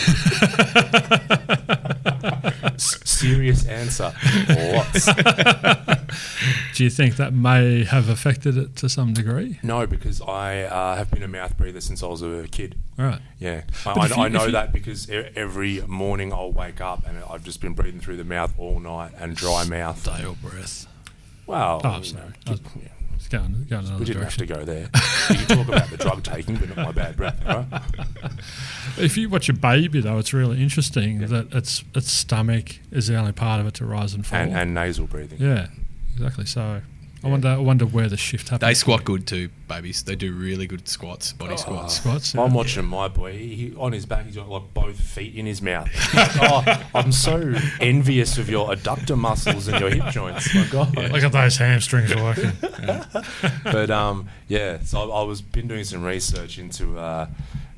[2.74, 4.12] S- serious answer.
[4.48, 5.06] Lots.
[6.74, 9.58] Do you think that may have affected it to some degree?
[9.62, 12.76] No, because I uh, have been a mouth breather since I was a kid.
[12.98, 13.20] All right.
[13.38, 16.80] Yeah, But I, I, you- I know you- that because e- every morning I'll wake
[16.80, 20.00] up and I've just been breathing through the mouth all night and dry mouth.
[20.00, 20.86] Stale breath.
[21.46, 21.80] Wow.
[21.84, 22.88] Oh, you know, was- yeah,
[23.32, 24.90] It's going, going another we didn't have to go there.
[25.30, 27.66] you can talk about the drug taking, but not my bad breath, right?
[28.98, 33.16] If you watch a baby, though, it's really interesting that its its stomach is the
[33.16, 34.38] only part of it to rise and fall.
[34.38, 35.40] And, and nasal breathing.
[35.40, 35.68] yeah,
[36.14, 36.44] exactly.
[36.44, 36.82] So
[37.24, 38.68] I wonder, I wonder where the shift happened.
[38.68, 40.02] They squat good too, babies.
[40.02, 41.98] They do really good squats, body squats.
[41.98, 42.34] Squats.
[42.34, 42.56] I'm yeah.
[42.56, 43.32] watching my boy.
[43.32, 45.88] He, on his back, he's got like both feet in his mouth.
[46.14, 50.52] oh, I'm so envious of your adductor muscles and your hip joints.
[50.52, 50.96] My God.
[51.12, 52.52] Look at those hamstrings working.
[53.64, 57.28] but um, yeah, so I, I was been doing some research into uh,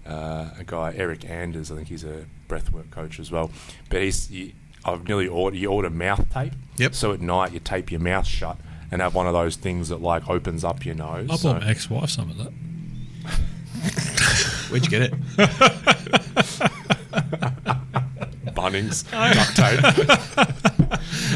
[0.06, 1.70] uh, a guy Eric Anders.
[1.70, 3.50] I think he's a breathwork coach as well.
[3.90, 4.54] But he's he,
[4.86, 6.54] I've nearly ordered you order mouth tape.
[6.78, 6.94] Yep.
[6.94, 8.56] So at night you tape your mouth shut
[8.94, 11.28] and have one of those things that like opens up your nose.
[11.28, 12.52] I So- bought my ex-wife some of that.
[14.70, 15.12] Where'd you get it?
[18.54, 19.02] Bunnings
[19.34, 19.80] duct tape.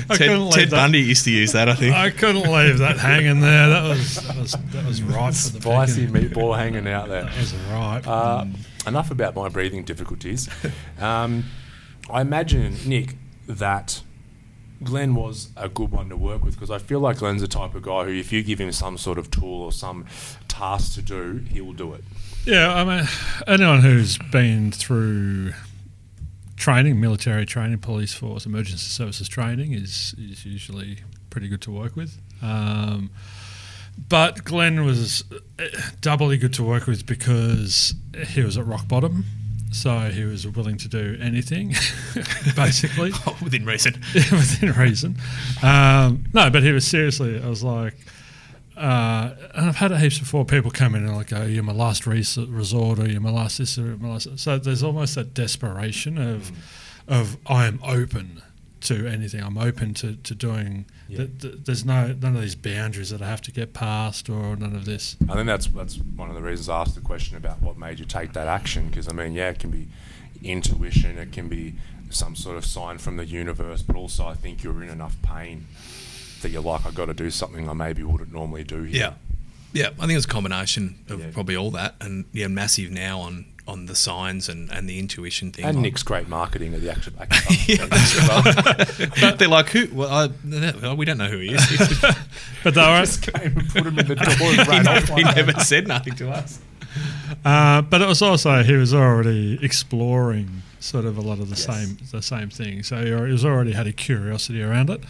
[0.08, 1.94] Ted, couldn't leave Ted that- Bundy used to use that, I think.
[1.94, 3.68] I couldn't leave that hanging there.
[3.68, 6.30] That was that was that was right for the Spicy picking.
[6.30, 7.24] meatball hanging out there.
[7.24, 8.06] That was right.
[8.06, 8.44] Uh,
[8.86, 10.48] enough about my breathing difficulties.
[11.00, 11.44] Um,
[12.08, 13.16] I imagine, Nick,
[13.48, 14.02] that
[14.82, 17.74] Glenn was a good one to work with because I feel like Glenn's the type
[17.74, 20.06] of guy who, if you give him some sort of tool or some
[20.46, 22.04] task to do, he will do it.
[22.44, 23.08] Yeah, I mean,
[23.46, 25.52] anyone who's been through
[26.56, 30.98] training, military training, police force, emergency services training is is usually
[31.30, 32.18] pretty good to work with.
[32.42, 33.10] Um,
[34.08, 35.24] but Glenn was
[35.58, 35.64] uh,
[36.00, 37.94] doubly good to work with because
[38.28, 39.24] he was at rock bottom,
[39.70, 41.74] so he was willing to do anything,
[42.56, 43.12] basically.
[43.42, 43.94] Within reason.
[44.14, 45.16] within reason.
[45.62, 47.40] Um, no, but he was seriously.
[47.42, 47.94] I was like,
[48.76, 50.44] uh, and I've had it heaps before.
[50.44, 53.78] People come in and like, "Oh, you're my last resort," or "You're my last this,"
[53.78, 56.52] or "My last." So there's almost that desperation of,
[57.06, 58.42] of I am open
[58.82, 59.42] to anything.
[59.42, 60.86] I'm open to to doing.
[61.08, 61.16] Yeah.
[61.18, 64.56] Th- th- there's no none of these boundaries that I have to get past, or
[64.56, 65.16] none of this.
[65.28, 67.98] I think that's that's one of the reasons I asked the question about what made
[67.98, 68.88] you take that action.
[68.88, 69.88] Because I mean, yeah, it can be
[70.42, 71.74] intuition, it can be
[72.10, 75.66] some sort of sign from the universe, but also I think you're in enough pain
[76.42, 78.96] that you're like, I've got to do something I maybe wouldn't normally do here.
[79.00, 79.12] Yeah.
[79.74, 81.26] Yeah, I think it's a combination of Yeah.
[81.32, 85.52] probably all that, and yeah, massive now on on the signs and, and the intuition
[85.52, 85.64] thing.
[85.66, 87.12] And Like- Nick's great marketing of the actual.
[87.66, 89.38] yeah, that's right.
[89.38, 89.86] They're like, who?
[89.92, 92.04] Well, I, we don't know who he is.
[92.64, 95.08] But they were, just came and put him in the door and he, off.
[95.10, 95.60] never, he like that.
[95.62, 96.58] said nothing to us.
[97.44, 101.56] uh, but it was also he was already exploring sort of a lot of the
[101.56, 101.66] Yes.
[101.66, 102.82] same the same thing.
[102.82, 105.02] So he he was already had a curiosity around it,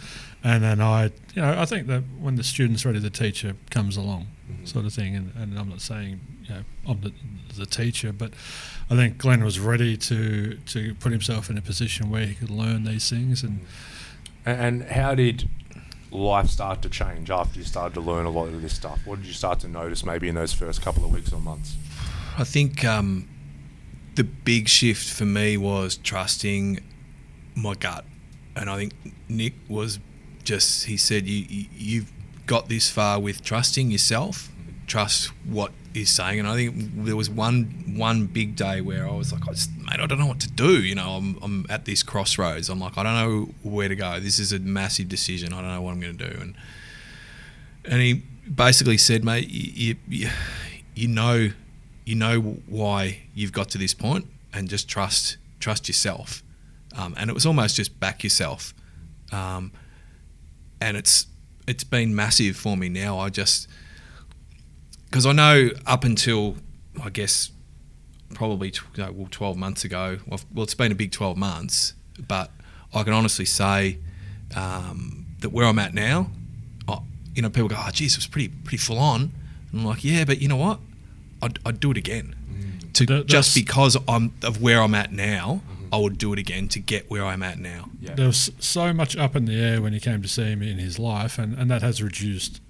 [0.43, 3.97] and then I, you know, I think that when the student's ready, the teacher comes
[3.97, 4.65] along, Mm-hmm.
[4.65, 5.15] sort of thing.
[5.15, 7.13] And, and I'm not saying you know I'm the,
[7.55, 8.33] the teacher, but
[8.89, 12.49] I think Glenn was ready to to put himself in a position where he could
[12.49, 13.61] learn these things and.
[14.45, 15.49] And, and how did
[16.11, 19.05] life start to change after you started to learn a lot of this stuff?
[19.05, 21.75] What did you start to notice maybe in those first couple of weeks or months?
[22.37, 23.27] I think um,
[24.15, 26.79] the big shift for me was trusting
[27.55, 28.05] my gut,
[28.55, 28.93] and I think
[29.27, 29.99] Nick was
[30.43, 32.11] just he said you, you you've
[32.49, 34.49] got this far with trusting yourself,
[34.87, 39.11] trust what he's saying, and I think there was one one big day where I
[39.11, 40.81] was like, I just, mate, I don't know what to do.
[40.81, 42.67] You know, I'm I'm at this crossroads.
[42.69, 44.19] I'm like, I don't know where to go.
[44.19, 45.53] This is a massive decision.
[45.53, 46.55] I don't know what I'm going to do, and
[47.85, 50.29] and he basically said, mate, you, you,
[50.95, 51.49] you know,
[52.03, 56.41] you know why you've got to this point, and just trust trust yourself.
[56.97, 58.73] Um, and it was almost just back yourself,
[59.31, 59.71] um,
[60.81, 61.27] and it's
[61.69, 63.19] it's been massive for me now.
[63.19, 63.67] I just
[65.05, 66.57] because I know up until
[67.03, 67.51] I guess
[68.33, 70.17] probably tw- no, well, 12 months ago.
[70.27, 71.93] Well, well, it's been a big 12 months,
[72.27, 72.51] but
[72.93, 73.97] I can honestly say
[74.55, 76.29] um, that where I'm at now,
[76.87, 76.99] I,
[77.35, 79.31] you know, people go, "Oh, geez, it was pretty pretty full on,"
[79.71, 80.79] and I'm like, "Yeah, but you know what?
[81.41, 82.35] I'd, I'd do it again."
[82.93, 85.61] To That- just because I'm of where I'm at now,
[85.91, 87.89] I would do it again to get where I'm at now.
[87.99, 88.15] Yeah.
[88.15, 90.77] There was so much up in the air when he came to see me in
[90.77, 92.61] his life, and, and that has reduced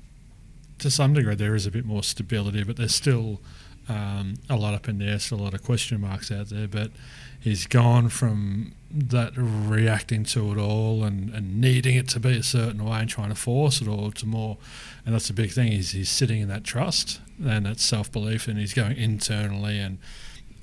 [0.80, 1.36] to some degree.
[1.36, 3.42] There is a bit more stability, but there's still
[3.88, 6.68] um, a lot up in the air, still a lot of question marks out there.
[6.68, 6.92] But
[7.40, 12.44] he's gone from that reacting to it all and, and needing it to be a
[12.44, 14.58] certain way and trying to force it all to more.
[15.06, 18.48] And that's the big thing is he's sitting in that trust and that self belief,
[18.48, 19.98] and he's going internally and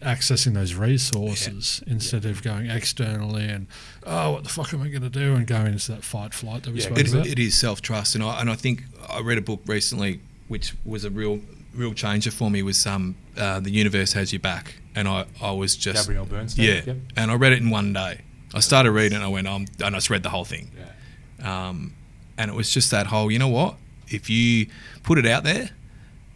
[0.03, 3.67] accessing those resources instead of going externally and
[4.05, 6.65] oh what the fuck am I going to do and going into that fight flight
[6.65, 7.27] that we Yeah, spoke It, about.
[7.27, 10.75] it is self trust, and I and I think I read a book recently which
[10.85, 11.41] was a real
[11.75, 12.63] real changer for me.
[12.63, 16.65] Was um uh, the universe has your back, and I I was just Gabrielle Bernstein.
[16.67, 16.97] yeah, Yep.
[17.17, 18.21] and I read it in one day.
[18.55, 21.69] I started reading, and I went um and I just read the whole thing, Yeah.
[21.69, 21.95] um,
[22.39, 23.77] and it was just that whole you know what
[24.09, 24.67] if you
[25.03, 25.71] put it out there,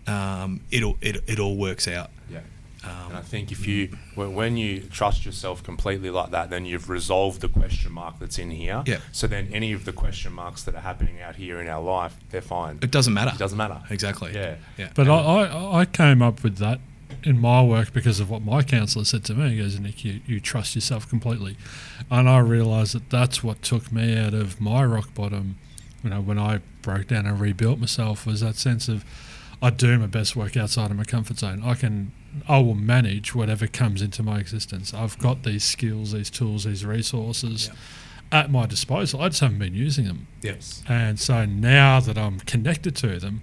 [0.07, 2.11] um it'll it it all works out.
[2.85, 2.91] Yeah.
[2.91, 6.65] Um, And I think if you, when when you trust yourself completely like that, then
[6.65, 8.83] you've resolved the question mark that's in here.
[8.87, 8.99] Yeah.
[9.13, 12.17] So then any of the question marks that are happening out here in our life,
[12.31, 12.79] they're fine.
[12.83, 13.33] it doesn't matter.
[13.35, 13.81] It doesn't matter.
[13.91, 14.33] Exactly.
[14.35, 14.55] Yeah.
[14.79, 14.91] Yeah.
[14.95, 16.81] But I, I, I came up with that
[17.25, 19.51] in my work because of what my counsellor said to me.
[19.51, 21.57] He goes, Nick, you, you trust yourself completely.
[22.11, 25.57] And I realised that that's what took me out of my rock bottom,
[26.03, 29.05] you know, when I broke down and rebuilt myself was that sense of
[29.61, 31.61] I do my best work outside of my comfort zone.
[31.63, 32.13] I can,
[32.49, 34.95] I will manage whatever comes into my existence.
[34.95, 37.71] I've got these skills, these tools, these resources
[38.33, 39.21] at my disposal.
[39.21, 40.29] I just haven't been using them.
[40.43, 40.83] Yes.
[40.89, 43.43] And so now that I'm connected to them,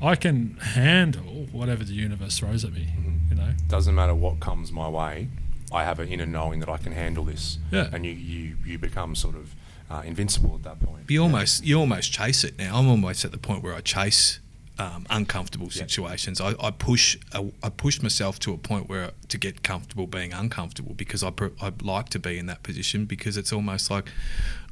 [0.00, 2.88] I can handle whatever the universe throws at me.
[3.30, 5.28] You know, Doesn't matter what comes my way,
[5.72, 7.58] I have an inner knowing that I can handle this.
[7.72, 7.88] Yeah.
[7.92, 9.54] And you, you, you become sort of
[9.90, 11.04] uh, invincible at that point.
[11.08, 12.76] you almost you almost chase it now.
[12.76, 14.40] I'm almost at the point where I chase
[14.78, 16.40] um, uncomfortable situations.
[16.40, 20.32] I, I push I, I push myself to a point where to get comfortable being
[20.32, 24.10] uncomfortable because I I like to be in that position because it's almost like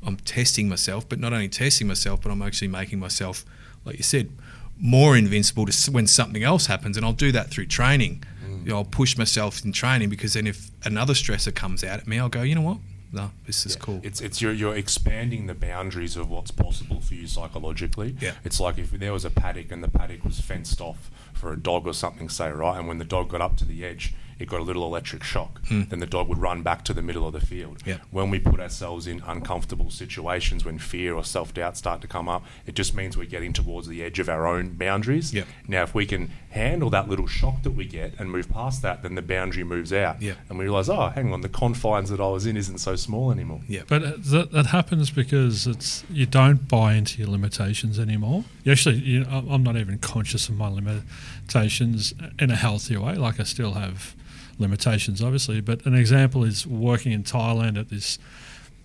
[0.07, 3.45] I'm testing myself, but not only testing myself, but I'm actually making myself,
[3.85, 4.31] like you said,
[4.79, 8.25] more invincible to when something else happens, and I'll do that through training.
[8.65, 12.07] You know, I'll push myself in training because then if another stressor comes out at
[12.07, 12.79] me, I'll go, you know what?
[13.15, 13.81] No, this is Yeah.
[13.83, 14.01] cool.
[14.03, 18.17] It's it's you're, you're expanding the boundaries of what's possible for you psychologically.
[18.21, 18.33] Yeah.
[18.45, 21.57] It's like if there was a paddock and the paddock was fenced off for a
[21.57, 24.49] dog or something, say right, and when the dog got up to the edge, it
[24.49, 25.65] got a little electric shock.
[25.69, 25.83] Hmm.
[25.91, 27.83] Then the dog would run back to the middle of the field.
[27.87, 27.99] Yeah.
[28.11, 32.29] When we put ourselves in uncomfortable situations, when fear or self doubt start to come
[32.29, 35.33] up, it just means we're getting towards the edge of our own boundaries.
[35.33, 35.45] Yeah.
[35.69, 39.03] Now, if we can handle that little shock that we get and move past that,
[39.03, 40.23] then the boundary moves out.
[40.23, 40.35] Yeah.
[40.49, 43.33] And we realize, oh, hang on, the confines that I was in isn't so small
[43.33, 43.61] anymore.
[43.69, 43.83] yeah.
[43.89, 48.45] but uh, that, that happens because it's you don't buy into your limitations anymore.
[48.63, 53.17] You actually, you I'm I'm not even conscious of my limitations in a healthier way.
[53.17, 54.15] Like I still have
[54.59, 55.61] limitations, obviously.
[55.61, 58.19] But an example is working in Thailand at this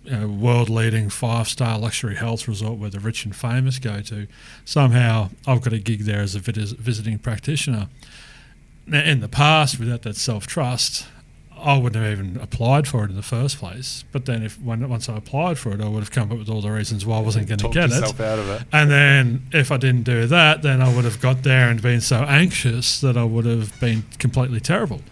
[0.04, 4.26] you know, world-leading five-star luxury health resort where the rich and famous go to.
[4.64, 7.88] Somehow, I've got a gig there as a vis- visiting practitioner.
[8.86, 11.06] Now, in the past, without that self-trust,
[11.62, 14.04] I wouldn't have even applied for it in the first place.
[14.12, 16.48] But then, if when once I applied for it, I would have come up with
[16.48, 18.24] all the reasons why I wasn't going to get yourself it.
[18.24, 18.62] out of it.
[18.72, 22.00] And then, if I didn't do that, then I would have got there and been
[22.00, 25.02] so anxious that I would have been completely terrible.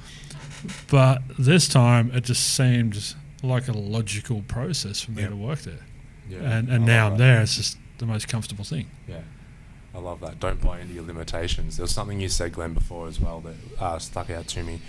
[0.91, 5.29] But this time, it just seemed like a logical process for me Yeah.
[5.29, 5.81] to work there.
[6.29, 7.19] Yeah, And I and now I'm that.
[7.19, 7.43] there.
[7.43, 8.87] It's just the most comfortable thing.
[9.09, 9.21] Yeah,
[9.95, 10.39] I love that.
[10.41, 11.77] Don't buy into your limitations.
[11.77, 14.81] There was something you said, Glenn, before as well that uh, stuck out to me.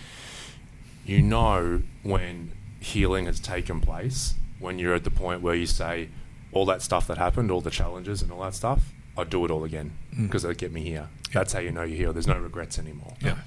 [1.05, 6.09] You know when healing has taken place, when you're at the point where you say,
[6.51, 9.51] all that stuff that happened, all the challenges and all that stuff, I'd do it
[9.51, 10.27] all again Mm.
[10.27, 11.07] because it'll get me here.
[11.31, 12.13] That's how you know you're here.
[12.13, 13.15] There's no regrets anymore.
[13.21, 13.37] Yeah.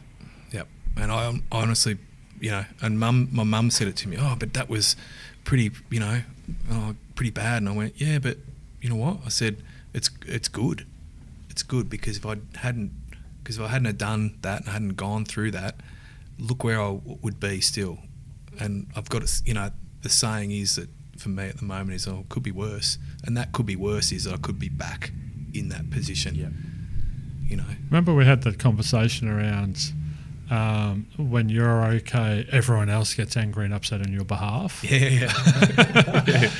[0.53, 0.69] Yep.
[0.97, 1.99] And I um, honestly,
[2.43, 4.17] you know, and mum, my mum said it to me.
[4.19, 4.97] Oh, but that was
[5.45, 6.23] pretty, you know,
[6.73, 7.63] oh, pretty bad.
[7.63, 8.37] And I went, yeah, but
[8.81, 9.19] you know what?
[9.25, 9.63] I said
[9.95, 10.85] it's it's good.
[11.49, 12.91] It's good because if I hadn't,
[13.43, 15.77] because if I hadn't have done that and I hadn't gone through that,
[16.37, 17.99] look where I w- would be still.
[18.59, 19.71] And I've got you know,
[20.03, 20.89] the saying is that
[21.19, 23.77] for me at the moment is, oh, it could be worse, and that could be
[23.77, 25.13] worse is I could be back
[25.55, 26.35] in that position.
[26.35, 26.49] Yeah.
[27.49, 27.77] You know.
[27.89, 29.93] Remember, we had that conversation around
[30.53, 34.85] um, when you're okay, everyone else gets angry and upset on your behalf.
[34.85, 36.51] Yeah, yeah.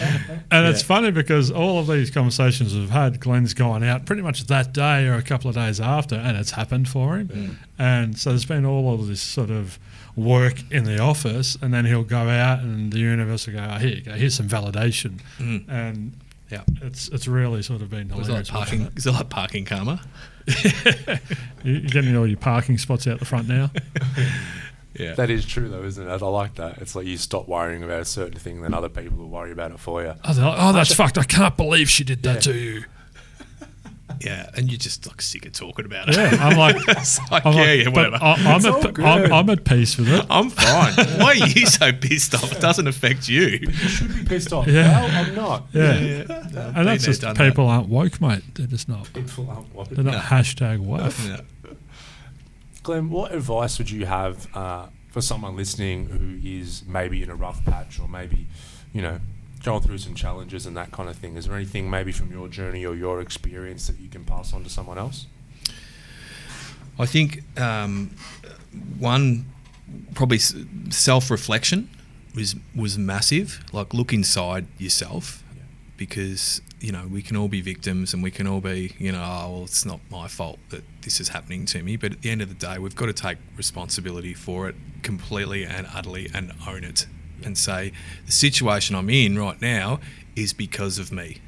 [0.51, 4.45] And it's funny because all of these conversations we've had, Glenn's gone out pretty much
[4.47, 7.59] that day or a couple of days after, and it's happened for him.
[7.79, 9.79] And so there's been all of this sort of
[10.17, 13.79] work in the office, and then he'll go out, and the universe will go, oh,
[13.79, 15.65] "Here you go, here's some validation," Mm.
[15.69, 16.13] and
[16.53, 16.63] Yeah.
[16.83, 18.49] it's it's really sort of been Was hilarious.
[18.51, 18.93] it like parking?
[18.97, 20.01] Is it like parking karma?
[21.65, 23.71] You- You're getting all your parking spots out the front now.
[24.95, 25.15] Yeah.
[25.15, 26.11] That is true, though, isn't it?
[26.23, 26.77] I like that.
[26.77, 29.71] It's like you stop worrying about a certain thing, then other people will worry about
[29.71, 30.09] it for you.
[30.23, 31.17] Oh, like, oh that's fucked.
[31.17, 32.53] I can't believe she did that Yeah.
[32.53, 32.85] to you.
[34.25, 36.17] Yeah, and you're just like sick of talking about it.
[36.17, 38.19] Yeah, I'm like, like, I'm yeah, like, yeah, whatever.
[38.21, 39.33] I, I'm, It's at, all I'm.
[39.33, 40.25] I'm at peace with it.
[40.31, 40.95] I'm fine.
[41.19, 42.53] Why are you so pissed off?
[42.53, 43.43] It doesn't affect you.
[43.43, 44.67] You should be pissed off.
[44.67, 45.01] Yeah.
[45.03, 45.67] Well, I'm not.
[45.73, 45.93] Yeah.
[45.99, 47.49] Been And that's there, just done that.
[47.49, 48.43] people aren't woke, mate.
[48.55, 49.13] They're just not.
[49.13, 49.91] People aren't worried.
[49.91, 50.19] They're not No.
[50.21, 51.13] hashtag woke.
[51.27, 51.41] Yeah.
[52.83, 57.35] Glenn, what advice would you have uh, for someone listening who is maybe in a
[57.35, 58.47] rough patch or maybe,
[58.93, 59.21] you know,
[59.63, 61.37] going through some challenges and that kind of thing?
[61.37, 64.65] Is there anything maybe from your journey or your experience that you can pass on
[64.65, 65.27] to someone else?
[66.99, 68.11] I think um,
[68.99, 69.47] one
[70.15, 71.89] probably self reflection
[72.35, 73.65] was was massive.
[73.73, 75.43] Like look inside yourself,
[75.97, 79.23] because you know we can all be victims and we can all be you know
[79.23, 81.97] oh well it's not my fault that this is happening to me.
[81.97, 85.65] But at the end of the day, we've got to take responsibility for it completely
[85.65, 87.07] and utterly and own it
[87.45, 87.93] and say
[88.27, 90.01] the situation I'm in right now
[90.37, 91.41] is because of me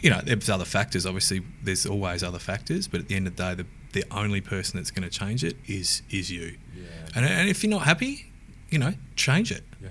[0.00, 1.06] you know, there's other factors.
[1.06, 4.40] Obviously, there's always other factors, but at the end of the day, the, the only
[4.40, 6.56] person that's going to change it is is you.
[6.76, 6.84] Yeah.
[7.14, 8.26] And, and if you're not happy,
[8.70, 9.64] you know, change it.
[9.82, 9.88] Yeah.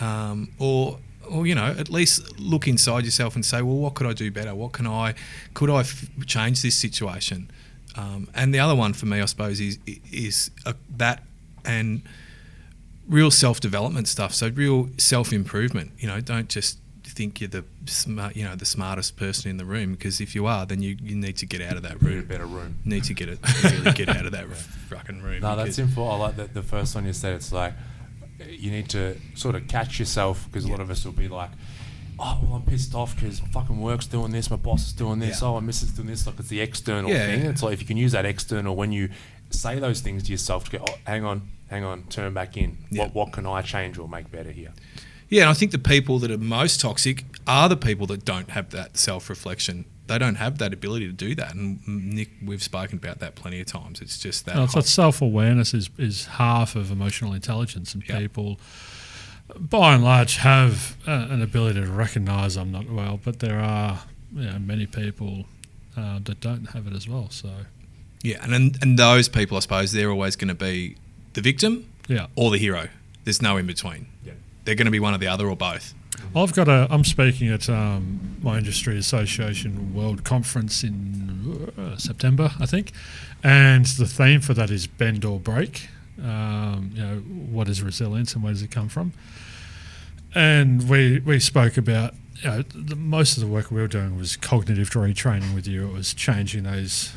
[0.00, 4.06] Um, or or you know, at least look inside yourself and say, well, what could
[4.06, 4.54] I do better?
[4.54, 5.14] What can I
[5.54, 7.50] could I f- change this situation?
[7.96, 9.78] Um, and the other one for me, I suppose, is
[10.12, 11.22] is uh, that
[11.64, 12.02] and
[13.08, 14.34] real self development stuff.
[14.34, 15.92] So real self improvement.
[15.98, 19.64] You know, don't just think you're the smart, you know, the smartest person in the
[19.64, 22.16] room because if you are, then you, you need to get out of that room.
[22.16, 22.78] Need a better room.
[22.84, 24.48] Need to get it, really get out of that
[24.90, 25.40] fucking room.
[25.40, 26.08] No, that's simple.
[26.10, 27.34] I like that the first one you said.
[27.36, 27.72] It's like
[28.48, 31.50] you need to sort of catch yourself because a lot of us will be like,
[32.18, 35.40] "Oh, well, I'm pissed off because fucking work's doing this, my boss is doing this,
[35.40, 35.48] Yeah.
[35.48, 37.26] oh, my missus is doing this." Like it's the external Yeah.
[37.26, 37.46] thing.
[37.46, 39.08] It's like if you can use that external when you
[39.48, 42.78] say those things to yourself to go, "Oh, hang on, hang on, turn back in.
[42.90, 43.02] Yeah.
[43.04, 44.72] What what can I change or make better here?"
[45.28, 48.50] Yeah, and I think the people that are most toxic are the people that don't
[48.50, 49.84] have that self reflection.
[50.06, 51.54] They don't have that ability to do that.
[51.56, 54.00] And Nick, we've spoken about that plenty of times.
[54.00, 54.54] It's just that.
[54.54, 58.18] No, it's whole- that self awareness is, is half of emotional intelligence, and Yeah.
[58.20, 58.60] people,
[59.58, 64.02] by and large, have uh, an ability to recognise I'm not well, but there are
[64.32, 65.46] you know, many people
[65.96, 67.30] uh, that don't have it as well.
[67.30, 67.50] So,
[68.22, 70.96] yeah, and, and and those people, I suppose, they're always going to be
[71.36, 72.26] the victim yeah.
[72.34, 72.88] or the hero.
[73.24, 74.06] There's no in between.
[74.24, 74.32] Yeah.
[74.64, 75.94] They're going to be one or the other or both.
[76.34, 76.88] I've got a.
[76.90, 82.92] I'm speaking at um, my industry association world conference in uh, September, I think,
[83.44, 85.88] and the theme for that is bend or break.
[86.18, 89.12] Um, you know, what is resilience and where does it come from?
[90.34, 94.16] And we we spoke about you know, the, most of the work we were doing
[94.16, 95.86] was cognitive retraining with you.
[95.86, 97.12] It was changing those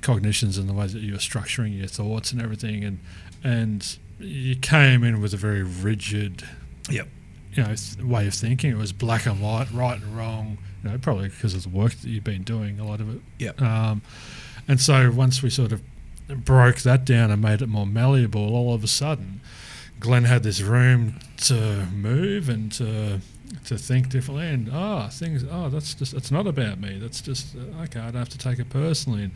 [0.00, 2.98] cognitions and the ways that you were structuring your thoughts and everything, and
[3.44, 6.42] and you came in with a very rigid
[6.90, 7.08] Yep.
[7.52, 8.70] you know th- way of thinking.
[8.70, 10.58] It was black and white, right and wrong.
[10.84, 13.20] You know, probably because of the work that you've been doing, a lot of it.
[13.38, 13.60] Yep.
[13.60, 14.02] Um,
[14.68, 15.82] and so once we sort of
[16.28, 19.40] broke that down and made it more malleable, all of a sudden,
[20.00, 23.20] Glenn had this room to move and to
[23.64, 27.54] to think differently and oh things oh that's just it's not about me that's just
[27.54, 29.32] uh, okay I don't have to take it personally and,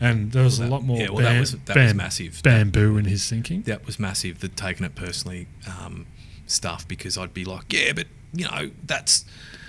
[0.00, 2.40] and there was Well, a lot more yeah, well, that was- that was massive.
[2.42, 4.40] bamboo in his thinking that was massive.
[4.40, 6.06] The taking it personally um,
[6.46, 9.24] stuff because I'd be like, yeah, but you know that's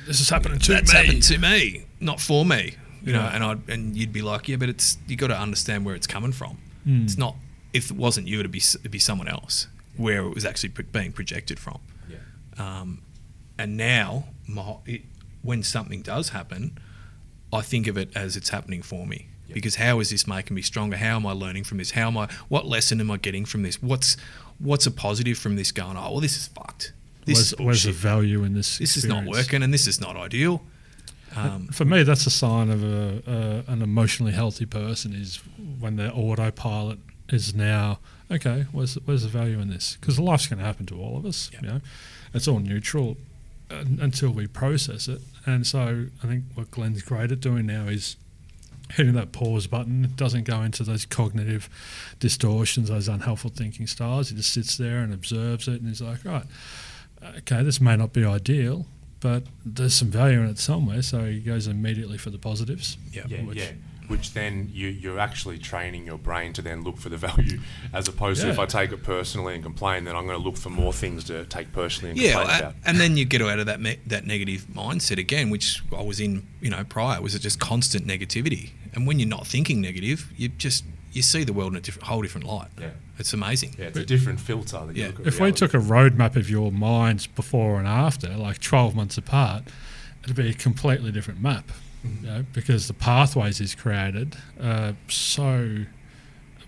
[0.08, 2.76] this is happening to that's me happened to me, not for me.
[3.04, 5.86] You know, and I and you'd be like, yeah, but it's you got to understand
[5.86, 6.58] where it's coming from.
[6.86, 7.04] Mm.
[7.06, 7.36] It's not
[7.74, 10.86] if it wasn't you, it'd be it'd be someone else where it was actually pro-
[10.86, 11.80] being projected from.
[12.10, 12.18] Yeah.
[12.58, 13.02] Um,
[13.58, 15.02] and now, my, it,
[15.42, 16.78] when something does happen,
[17.54, 19.28] I think of it as it's happening for me.
[19.50, 19.54] Yeah.
[19.56, 20.98] Because how is this making me stronger?
[20.98, 21.92] How am I learning from this?
[21.92, 22.30] How am I?
[22.48, 23.82] What lesson am I getting from this?
[23.82, 24.16] What's
[24.60, 25.72] what's a positive from this?
[25.72, 26.94] Going, oh well, this is fucked.
[27.26, 30.00] This where's, is where's the value in this This is not working, and this is
[30.00, 30.62] not ideal.
[31.36, 33.22] Um, For me, that's a sign of a,
[33.68, 35.38] a an emotionally healthy person is
[35.80, 38.00] when their autopilot is now
[38.32, 38.66] okay.
[38.72, 39.98] Where's where's the value in this?
[40.00, 41.50] Because life's going to happen to all of us.
[41.54, 41.60] Yeah.
[41.62, 41.82] You know,
[42.34, 43.18] it's all neutral
[43.70, 45.22] until we process it.
[45.46, 48.18] And so I think what Glenn's great at doing now is
[48.92, 50.06] hitting that pause button.
[50.06, 51.70] It doesn't go into those cognitive
[52.20, 54.30] distortions, those unhelpful thinking styles.
[54.30, 56.46] He just sits there and observes it, and he's like, right,
[57.38, 58.86] okay, this may not be ideal,
[59.20, 61.02] but there's some value in it somewhere.
[61.02, 62.98] So he goes immediately for the positives.
[63.12, 63.24] yeah.
[63.28, 63.72] Yeah, Which- yeah.
[64.08, 67.60] Which then you, you're actually training your brain to then look for the value,
[67.94, 70.58] as opposed to if I take it personally and complain, then I'm going to look
[70.58, 72.76] for more things to take personally and Yeah, complain a- about.
[72.88, 76.20] and then you get out of that me- that negative mindset again, which I was
[76.20, 77.22] in, you know, prior.
[77.22, 78.72] Was it just constant negativity?
[78.94, 82.08] And when you're not thinking negative, you just you see the world in a different,
[82.08, 82.68] whole different light.
[82.80, 82.90] Yeah.
[83.18, 83.76] It's amazing.
[83.80, 85.08] Yeah, it's a different filter that you Yeah.
[85.10, 88.96] look at If we took a roadmap of your minds before and after, like 12
[88.96, 89.64] months apart,
[90.24, 91.72] it'd be a completely different map.
[92.06, 92.26] Mm-hmm.
[92.26, 95.86] You know, because the pathways he's created are so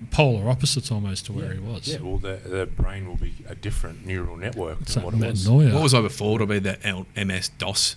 [0.09, 1.87] polar opposites almost to where he was.
[1.87, 5.17] Yeah, well, the, the brain will be a different neural network It's than what it
[5.19, 5.47] was.
[5.47, 5.73] metanoia.
[5.73, 6.35] What was I before?
[6.35, 7.95] It'll be the L- MS DOS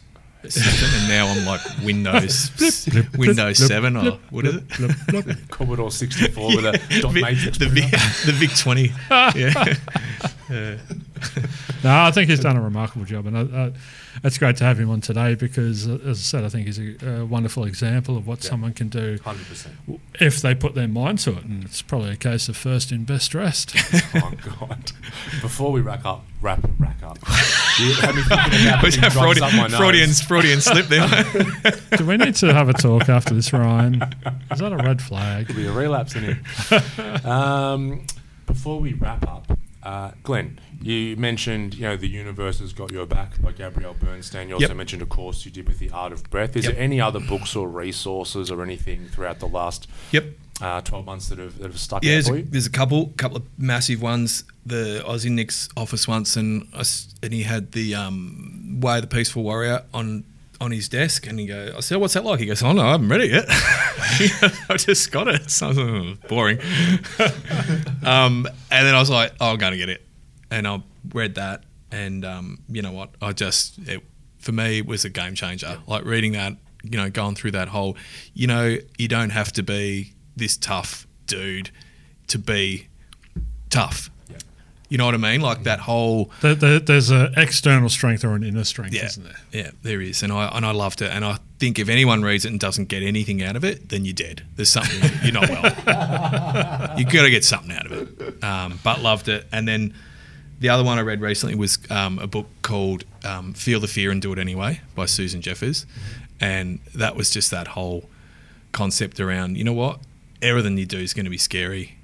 [0.53, 5.39] system, and now I'm like Windows blip, blip, Windows Seven or what is it?
[5.51, 7.59] Commodore 64 with a dot Vic- matrix.
[7.59, 7.91] the Vic,
[8.27, 8.93] the Vic 20.
[10.51, 10.77] Yeah.
[11.85, 13.71] No, I think he's done a remarkable job, and uh, uh,
[14.23, 16.79] it's great to have him on today because, uh, as I said, I think he's
[16.79, 18.51] a, a wonderful example of what Yeah.
[18.51, 19.99] someone can do 100%.
[20.19, 21.45] if they put their mind to it.
[21.45, 23.75] And it's probably a case of first in, best dressed.
[24.15, 24.93] Oh, God.
[25.43, 27.19] Before we rack up, wrap, and rack up.
[27.81, 30.21] You had me thinking about Was that drugs up my Freudian, nose.
[30.23, 31.99] Freudian, Freudian slip there?
[31.99, 34.01] Do we need to have a talk after this, Ryan?
[34.53, 35.49] Is that a red flag?
[35.49, 36.41] Could be a relapse in here.
[37.25, 38.07] um,
[38.47, 43.07] before we wrap up, uh, Glenn, you mentioned you know the universe has got your
[43.07, 44.49] back by Gabrielle Bernstein.
[44.49, 44.77] You also Yep.
[44.77, 46.57] mentioned a course you did with the Art of Breath.
[46.57, 46.75] Is Yep.
[46.75, 50.25] there any other books or resources or anything throughout the last yep.
[50.61, 52.47] uh, twelve months that have that have stuck Yeah, out there's for a, you?
[52.51, 54.45] there's a couple, couple of massive ones.
[54.67, 56.83] The I was in Nick's office once, and I
[57.23, 60.25] and he had the um, Way of the Peaceful Warrior on
[60.61, 62.83] on his desk, and he go, I said, "What's that like?" He goes, "Oh no,
[62.83, 63.45] I haven't read it yet.
[64.69, 66.59] I just got it." So I was like, "Oh, boring.
[68.05, 70.04] um, and then I was like, oh, "I'm going to get it,"
[70.55, 70.83] and I
[71.13, 73.11] read that, and um, you know what?
[73.21, 74.03] I just it,
[74.39, 75.79] for me it was a game changer.
[75.87, 77.97] Like reading that, you know, going through that whole,
[78.35, 81.71] you know, you don't have to be this tough dude
[82.29, 82.87] to be
[83.69, 84.11] tough.
[84.31, 84.37] Yeah.
[84.89, 85.41] You know what I mean?
[85.41, 89.25] Like that whole There, there, there's an external strength or an inner strength, yeah, isn't
[89.25, 89.39] there?
[89.51, 92.45] yeah, there is, and I and I loved it, and I think if anyone reads
[92.45, 94.43] it and doesn't get anything out of it, then you're dead.
[94.55, 95.65] There's something you're not well.
[96.99, 98.45] you got to get something out of it.
[98.45, 99.95] Um, but loved it, and then
[100.61, 104.11] the other one I read recently was um, a book called um, "Feel the Fear
[104.11, 105.87] and Do It Anyway" by Susan Jeffers,
[106.41, 108.09] and that was just that whole
[108.73, 110.01] concept around you know what?
[110.43, 111.97] Everything you do is going to be scary.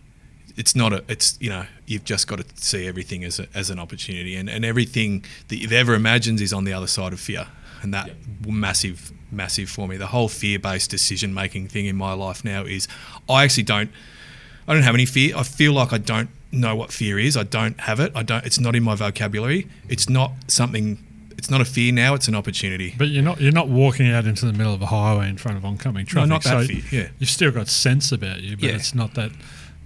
[0.57, 3.71] It's not a it's you know you've just got to see everything as, a, as
[3.71, 4.37] an opportunity.
[4.37, 7.49] And, and everything that you've ever imagined is on the other side of fear.
[7.83, 8.11] And that
[8.47, 9.97] massive massive for me.
[9.97, 12.89] The whole fear-based decision making thing in my life now is
[13.29, 13.91] i actually don't
[14.67, 15.37] i don't have any fear.
[15.37, 18.45] I feel like i don't know what fear is i don't have it i don't
[18.45, 20.99] it's not in my vocabulary it's not something
[21.39, 24.25] it's not a fear now it's an opportunity But you're not you're not walking out
[24.27, 26.29] into the middle of a highway in front of oncoming traffic.
[26.29, 27.09] No, not that so fear, yeah.
[27.19, 28.75] You've still got sense about you, but Yeah.
[28.77, 29.31] it's not that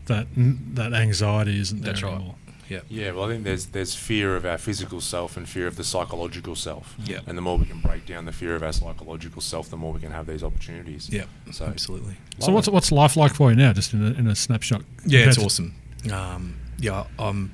[0.07, 2.35] that that anxiety isn't there that's right anymore.
[2.69, 5.77] yeah Yeah, well, I think there's there's fear of our physical self and fear of
[5.77, 6.95] the psychological self.
[7.05, 7.21] Yeah.
[7.27, 9.93] And the more we can break down the fear of our psychological self, the more
[9.93, 11.09] we can have these opportunities.
[11.11, 13.73] yeah So absolutely So what's what's life like for you now?
[13.73, 14.83] Just in a, in a snapshot.
[15.07, 15.75] Yeah, it's to- awesome.
[16.13, 17.53] Um, yeah, I'm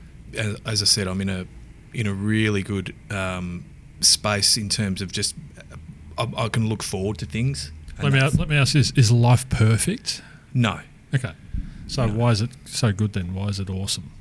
[0.66, 1.46] as, I said, I'm in a
[1.92, 3.64] in a really good um,
[4.00, 5.34] space in terms of just
[6.18, 7.72] I, I can look forward to things.
[8.02, 10.22] Let me let me ask this: Is life perfect?
[10.54, 10.80] no,
[11.14, 11.32] Okay.
[11.86, 12.14] So No.
[12.14, 13.34] why is it so good then?
[13.34, 14.12] Why is it awesome?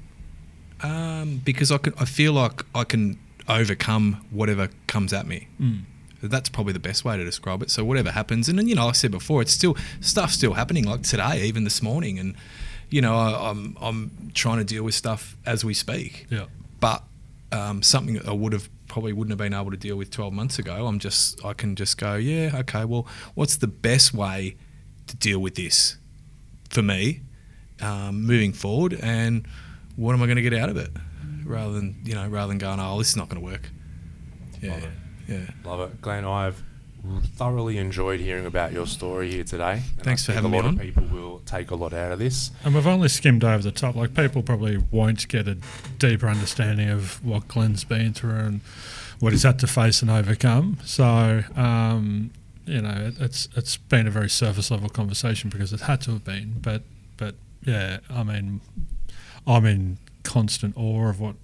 [0.82, 5.48] Um, because I can, I feel like I can overcome whatever comes at me.
[5.62, 5.82] Mm.
[6.22, 7.70] That's probably the best way to describe it.
[7.70, 10.54] So whatever happens, and then you know, like I said before, it's still stuff still
[10.54, 10.84] happening.
[10.86, 12.36] Like today, even this morning, and
[12.90, 16.28] you know, I, I'm I'm trying to deal with stuff as we speak.
[16.30, 16.46] Yeah.
[16.80, 17.04] But
[17.52, 20.34] um, something that I would have probably wouldn't have been able to deal with 12
[20.34, 20.88] months ago.
[20.88, 22.86] I'm just I can just go, yeah, okay.
[22.86, 24.56] Well, what's the best way
[25.08, 25.98] to deal with this
[26.70, 27.22] for me
[27.82, 29.48] um, moving forward, and
[29.96, 30.90] what am I going to get out of it,
[31.46, 33.70] rather than you know, rather than going, oh, this is not going to work.
[34.62, 34.90] Yeah, Love it.
[35.28, 35.40] yeah.
[35.64, 36.26] Love it, Glenn.
[36.26, 36.62] I've
[37.36, 39.82] thoroughly enjoyed hearing about your story here today.
[40.00, 40.74] Thanks for having a me lot on.
[40.76, 42.52] of people will take a lot out of this.
[42.64, 43.95] And we've only skimmed over the top.
[43.95, 45.58] Like people probably won't get a
[45.97, 48.62] deeper understanding of what Glenn's been through and
[49.20, 50.78] what he's had to face and overcome.
[50.86, 52.32] So, um,
[52.66, 56.12] you know, it, it's it's been a very surface level conversation because it had to
[56.12, 56.56] have been.
[56.62, 56.84] But
[57.18, 57.36] but
[57.66, 58.62] yeah, I mean,
[59.47, 61.36] I'm in constant awe of what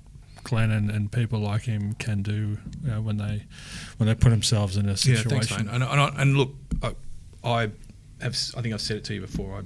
[0.45, 3.43] Glenn and, people like him can do you know, when they
[3.97, 5.31] when they put themselves in a situation.
[5.31, 5.73] Yeah, thanks, mate.
[5.73, 6.95] And, and, I- and look, I,
[7.43, 7.61] I
[8.21, 8.37] have.
[8.55, 9.63] I think I've said it to you before.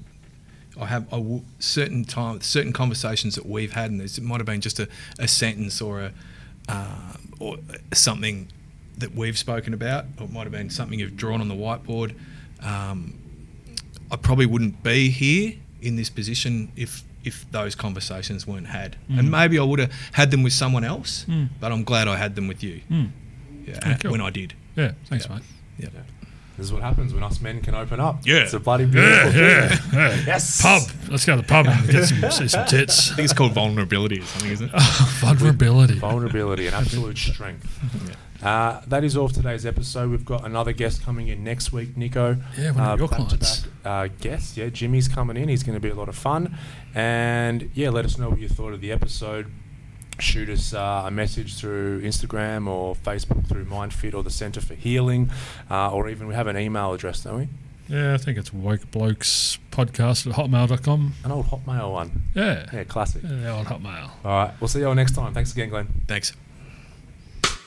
[0.78, 4.46] I, I have I certain time, certain conversations that we've had, and it might have
[4.46, 4.88] been just a,
[5.20, 6.14] a sentence or a
[6.68, 7.58] uh, or
[7.94, 8.48] something
[8.98, 12.16] that we've spoken about, or it might have been something you've drawn on the whiteboard.
[12.62, 13.14] Um,
[14.12, 19.30] I probably wouldn't be here in this position if if those conversations weren't had, and
[19.32, 21.26] maybe I would have had them with someone else.
[21.28, 21.50] Mm.
[21.62, 22.82] But I'm glad I had them with you.
[22.92, 23.10] Mm.
[23.66, 24.12] Yeah, Yeah, cool.
[24.12, 24.54] when I did.
[24.76, 25.36] Yeah, thanks, Yeah.
[25.36, 25.44] mate.
[25.78, 25.90] Yeah.
[26.58, 28.16] This is what happens when us men can open up.
[28.26, 28.44] Yeah.
[28.44, 29.94] It's a bloody beautiful Yeah, thing.
[29.94, 30.24] yeah, yeah.
[30.34, 30.62] Yes.
[30.62, 30.82] Pub.
[31.10, 33.12] Let's go to the pub and get some see some tits.
[33.12, 34.82] I think it's called vulnerability or something, isn't it?
[35.22, 35.96] Vulnerability.
[36.00, 37.66] Vulnerability and absolute strength.
[38.44, 40.10] Uh, that is all for today's episode.
[40.12, 42.38] We've got another guest coming in next week, Nico.
[42.58, 43.68] Yeah, one of Uh, your clients.
[43.84, 45.50] Uh, guest, yeah, Jimmy's coming in.
[45.50, 46.58] He's going to be a lot of fun.
[46.96, 49.48] And yeah, let us know what you thought of the episode.
[50.20, 54.74] Shoot us uh, a message through Instagram or Facebook through MindFit or the Centre for
[54.76, 55.30] Healing,
[55.72, 57.48] uh, or even we have an email address, don't we?
[57.88, 61.14] Yeah, I think it's woke blokes podcast at hotmail.com.
[61.24, 62.24] An old Hotmail one.
[62.36, 62.66] Yeah.
[62.72, 63.24] Yeah, classic.
[63.24, 64.12] Yeah, old hotmail.
[64.26, 65.34] All right, we'll see you all next time.
[65.34, 65.88] Thanks again, Glenn.
[66.08, 66.34] Thanks.